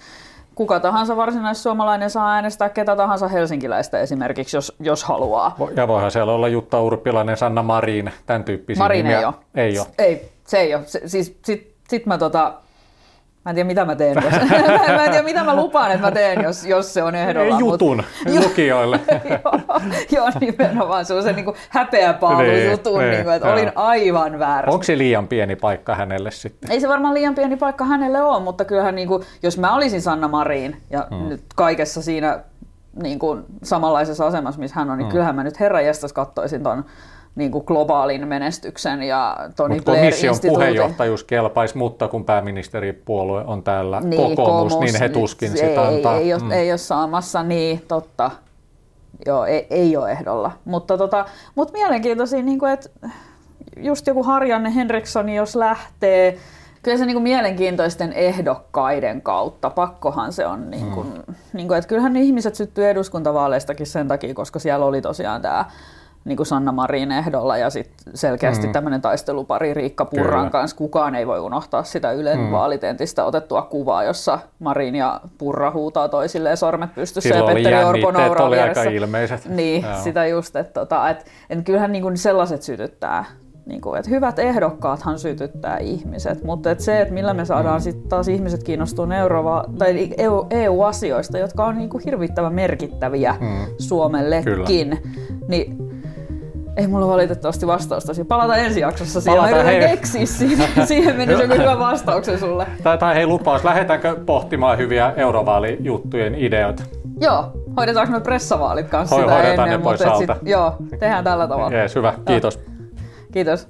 kuka 0.55 0.79
tahansa 0.79 1.17
varsinaissuomalainen 1.17 2.09
saa 2.09 2.33
äänestää 2.33 2.69
ketä 2.69 2.95
tahansa 2.95 3.27
helsinkiläistä 3.27 3.99
esimerkiksi, 3.99 4.57
jos, 4.57 4.75
jos 4.79 5.03
haluaa. 5.03 5.55
Ja 5.75 5.87
voihan 5.87 6.11
siellä 6.11 6.33
olla 6.33 6.47
Jutta 6.47 6.81
Urpilainen, 6.81 7.37
Sanna 7.37 7.63
Marin, 7.63 8.11
tämän 8.25 8.43
tyyppisiä 8.43 8.83
Marin 8.83 9.05
nimiä. 9.05 9.19
ei 9.19 9.25
ole. 9.25 9.33
Ei 9.55 9.79
ole. 9.79 9.87
Ei, 9.97 10.31
se 10.47 10.57
ei 10.57 10.75
ole. 10.75 10.83
Se, 10.85 11.01
siis, 11.05 11.37
sit, 11.45 11.73
sit 11.89 12.05
mä 12.05 12.17
tota, 12.17 12.53
Mä 13.45 13.49
en 13.49 13.55
tiedä, 13.55 13.67
mitä 13.67 13.85
mä 13.85 13.95
teen. 13.95 14.15
Jos, 14.23 14.33
mä 14.97 15.05
en 15.05 15.11
tiedä, 15.11 15.23
mitä 15.23 15.43
mä 15.43 15.55
lupaan, 15.55 15.91
että 15.91 16.07
mä 16.07 16.11
teen, 16.11 16.43
jos, 16.43 16.65
jos 16.65 16.93
se 16.93 17.03
on 17.03 17.15
ehdolla. 17.15 17.59
Jutun 17.59 18.03
mut, 18.25 18.35
lukijoille. 18.43 18.99
joo, 19.29 19.61
joo, 20.11 20.31
nimenomaan. 20.41 21.05
Se 21.05 21.13
on 21.13 21.23
se 21.23 21.33
niin 21.33 21.45
kuin 21.45 21.57
häpeäpaalu 21.69 22.41
niin, 22.41 22.71
jutun, 22.71 22.99
niin, 22.99 23.11
niin 23.11 23.23
kuin, 23.23 23.35
että 23.35 23.47
joo. 23.47 23.53
olin 23.53 23.71
aivan 23.75 24.39
väärässä. 24.39 24.73
Onko 24.73 24.83
se 24.83 24.97
liian 24.97 25.27
pieni 25.27 25.55
paikka 25.55 25.95
hänelle 25.95 26.31
sitten? 26.31 26.71
Ei 26.71 26.81
se 26.81 26.87
varmaan 26.87 27.13
liian 27.13 27.35
pieni 27.35 27.57
paikka 27.57 27.85
hänelle 27.85 28.21
ole, 28.21 28.43
mutta 28.43 28.65
kyllähän 28.65 28.95
niin 28.95 29.07
kuin, 29.07 29.23
jos 29.43 29.57
mä 29.57 29.75
olisin 29.75 30.01
Sanna 30.01 30.27
Marin 30.27 30.77
ja 30.89 31.07
hmm. 31.09 31.29
nyt 31.29 31.43
kaikessa 31.55 32.01
siinä 32.01 32.39
niin 33.03 33.19
kuin, 33.19 33.43
samanlaisessa 33.63 34.27
asemassa, 34.27 34.61
missä 34.61 34.75
hän 34.75 34.89
on, 34.89 34.97
niin 34.97 35.05
hmm. 35.05 35.11
kyllähän 35.11 35.35
mä 35.35 35.43
nyt 35.43 35.59
herran 35.59 35.85
jästäs 35.85 36.13
kattoisin 36.13 36.63
ton 36.63 36.85
niin 37.35 37.51
kuin 37.51 37.63
globaalin 37.67 38.27
menestyksen 38.27 39.03
ja 39.03 39.37
Tony 39.55 39.75
Mut 39.75 39.85
Blair 39.85 39.99
komission 39.99 40.35
puheenjohtajuus 40.47 41.23
kelpaisi, 41.23 41.77
mutta 41.77 42.07
kun 42.07 42.25
pääministeripuolue 42.25 43.43
on 43.45 43.63
täällä 43.63 43.99
niin, 43.99 44.21
kokoomus, 44.21 44.73
kokoomus, 44.73 44.79
niin 44.79 44.99
he 44.99 45.09
tuskin 45.09 45.51
ei, 45.51 45.57
sitä 45.57 45.87
antaa. 45.87 46.15
Ei, 46.17 46.23
ei, 46.23 46.33
ole, 46.33 46.41
mm. 46.41 46.51
ei 46.51 46.71
ole 46.71 46.77
saamassa, 46.77 47.43
niin 47.43 47.81
totta. 47.87 48.31
Joo, 49.25 49.45
ei, 49.45 49.67
ei 49.69 49.97
ole 49.97 50.11
ehdolla. 50.11 50.51
Mutta, 50.65 50.97
tota, 50.97 51.25
mutta 51.55 51.73
mielenkiintoisia, 51.73 52.41
niin 52.41 52.59
kuin, 52.59 52.71
että 52.71 52.89
just 53.77 54.07
joku 54.07 54.23
Harjanne 54.23 54.75
Henriksson, 54.75 55.29
jos 55.29 55.55
lähtee, 55.55 56.37
kyllä 56.83 56.97
se 56.97 57.05
niin 57.05 57.15
kuin 57.15 57.23
mielenkiintoisten 57.23 58.13
ehdokkaiden 58.13 59.21
kautta, 59.21 59.69
pakkohan 59.69 60.33
se 60.33 60.45
on, 60.45 60.71
niin 60.71 60.91
kuin, 60.91 61.07
mm. 61.07 61.35
niin 61.53 61.67
kuin, 61.67 61.77
että 61.77 61.87
kyllähän 61.87 62.15
ihmiset 62.17 62.55
syttyy 62.55 62.89
eduskuntavaaleistakin 62.89 63.87
sen 63.87 64.07
takia, 64.07 64.33
koska 64.33 64.59
siellä 64.59 64.85
oli 64.85 65.01
tosiaan 65.01 65.41
tämä 65.41 65.65
niin 66.25 66.37
kuin 66.37 66.47
Sanna 66.47 66.71
Marin 66.71 67.11
ehdolla 67.11 67.57
ja 67.57 67.69
sitten 67.69 68.17
selkeästi 68.17 68.67
mm. 68.67 68.73
tämmöinen 68.73 69.01
taistelupari 69.01 69.73
Riikka 69.73 70.05
Purran 70.05 70.39
Kyllä. 70.39 70.49
kanssa. 70.49 70.77
Kukaan 70.77 71.15
ei 71.15 71.27
voi 71.27 71.39
unohtaa 71.39 71.83
sitä 71.83 72.11
Ylen 72.11 72.39
mm. 72.39 72.51
vaalitentistä 72.51 73.25
otettua 73.25 73.61
kuvaa, 73.61 74.03
jossa 74.03 74.39
Marin 74.59 74.95
ja 74.95 75.21
Purra 75.37 75.71
huutaa 75.71 76.09
toisilleen 76.09 76.57
sormet 76.57 76.95
pystyssä 76.95 77.29
Silloin 77.29 77.49
ja 77.49 77.55
Petteri 77.55 77.83
Orpo 77.83 78.11
nauraa 78.11 78.47
oli 78.47 78.59
aika 78.59 78.83
ilmeiset. 78.83 79.49
Niin, 79.49 79.83
Joo. 79.83 79.93
sitä 80.03 80.27
just, 80.27 80.55
että 80.55 80.73
tota, 80.73 81.09
et, 81.09 81.25
et 81.49 81.65
kyllähän 81.65 81.91
niin 81.91 82.03
kuin 82.03 82.17
sellaiset 82.17 82.61
sytyttää 82.61 83.25
niin 83.65 83.81
kuin, 83.81 83.99
että 83.99 84.11
hyvät 84.11 84.39
ehdokkaathan 84.39 85.19
sytyttää 85.19 85.77
ihmiset, 85.77 86.43
mutta 86.43 86.71
että 86.71 86.83
se, 86.83 87.01
että 87.01 87.13
millä 87.13 87.33
me 87.33 87.45
saadaan 87.45 87.81
sitten 87.81 88.09
taas 88.09 88.27
ihmiset 88.27 88.63
kiinnostumaan 88.63 89.19
Eurova, 89.19 89.63
tai 89.77 90.09
EU, 90.17 90.47
EU-asioista, 90.49 91.37
jotka 91.37 91.65
on 91.65 91.77
niin 91.77 91.89
kuin 91.89 92.03
hirvittävän 92.05 92.53
merkittäviä 92.53 93.35
mm. 93.39 93.47
Suomellekin, 93.77 94.89
Kyllä. 94.89 94.97
niin 95.47 95.94
ei 96.77 96.87
mulla 96.87 97.07
valitettavasti 97.07 97.67
vastausta 97.67 98.13
siihen. 98.13 98.27
Palataan 98.27 98.59
ensi 98.59 98.79
jaksossa 98.79 99.21
siihen. 99.21 99.39
Palataan, 99.39 99.65
hei. 99.65 99.79
keksiä 99.79 100.25
siihen. 100.25 100.87
siihen 100.87 101.15
menisi 101.15 101.41
joku 101.41 101.53
hyvä 101.53 101.79
vastauksen 101.79 102.39
sulle. 102.39 102.67
Tai, 102.83 102.97
tai 102.97 103.15
hei 103.15 103.25
lupaus, 103.27 103.63
lähdetäänkö 103.63 104.15
pohtimaan 104.25 104.77
hyviä 104.77 105.13
eurovaalijuttujen 105.17 106.35
ideoita? 106.35 106.83
Joo, 107.21 107.51
hoidetaanko 107.77 108.13
me 108.13 108.19
pressavaalit 108.19 108.87
kanssa 108.89 109.15
Hoi, 109.15 109.23
sitä 109.23 109.41
ennen, 109.41 109.69
ne 109.69 109.77
pois 109.77 110.05
mutta 110.05 110.17
sit, 110.17 110.29
joo, 110.43 110.75
tehdään 110.99 111.23
tällä 111.23 111.47
tavalla. 111.47 111.77
Jees, 111.77 111.95
hyvä, 111.95 112.13
kiitos. 112.25 112.59
Kiitos. 113.31 113.67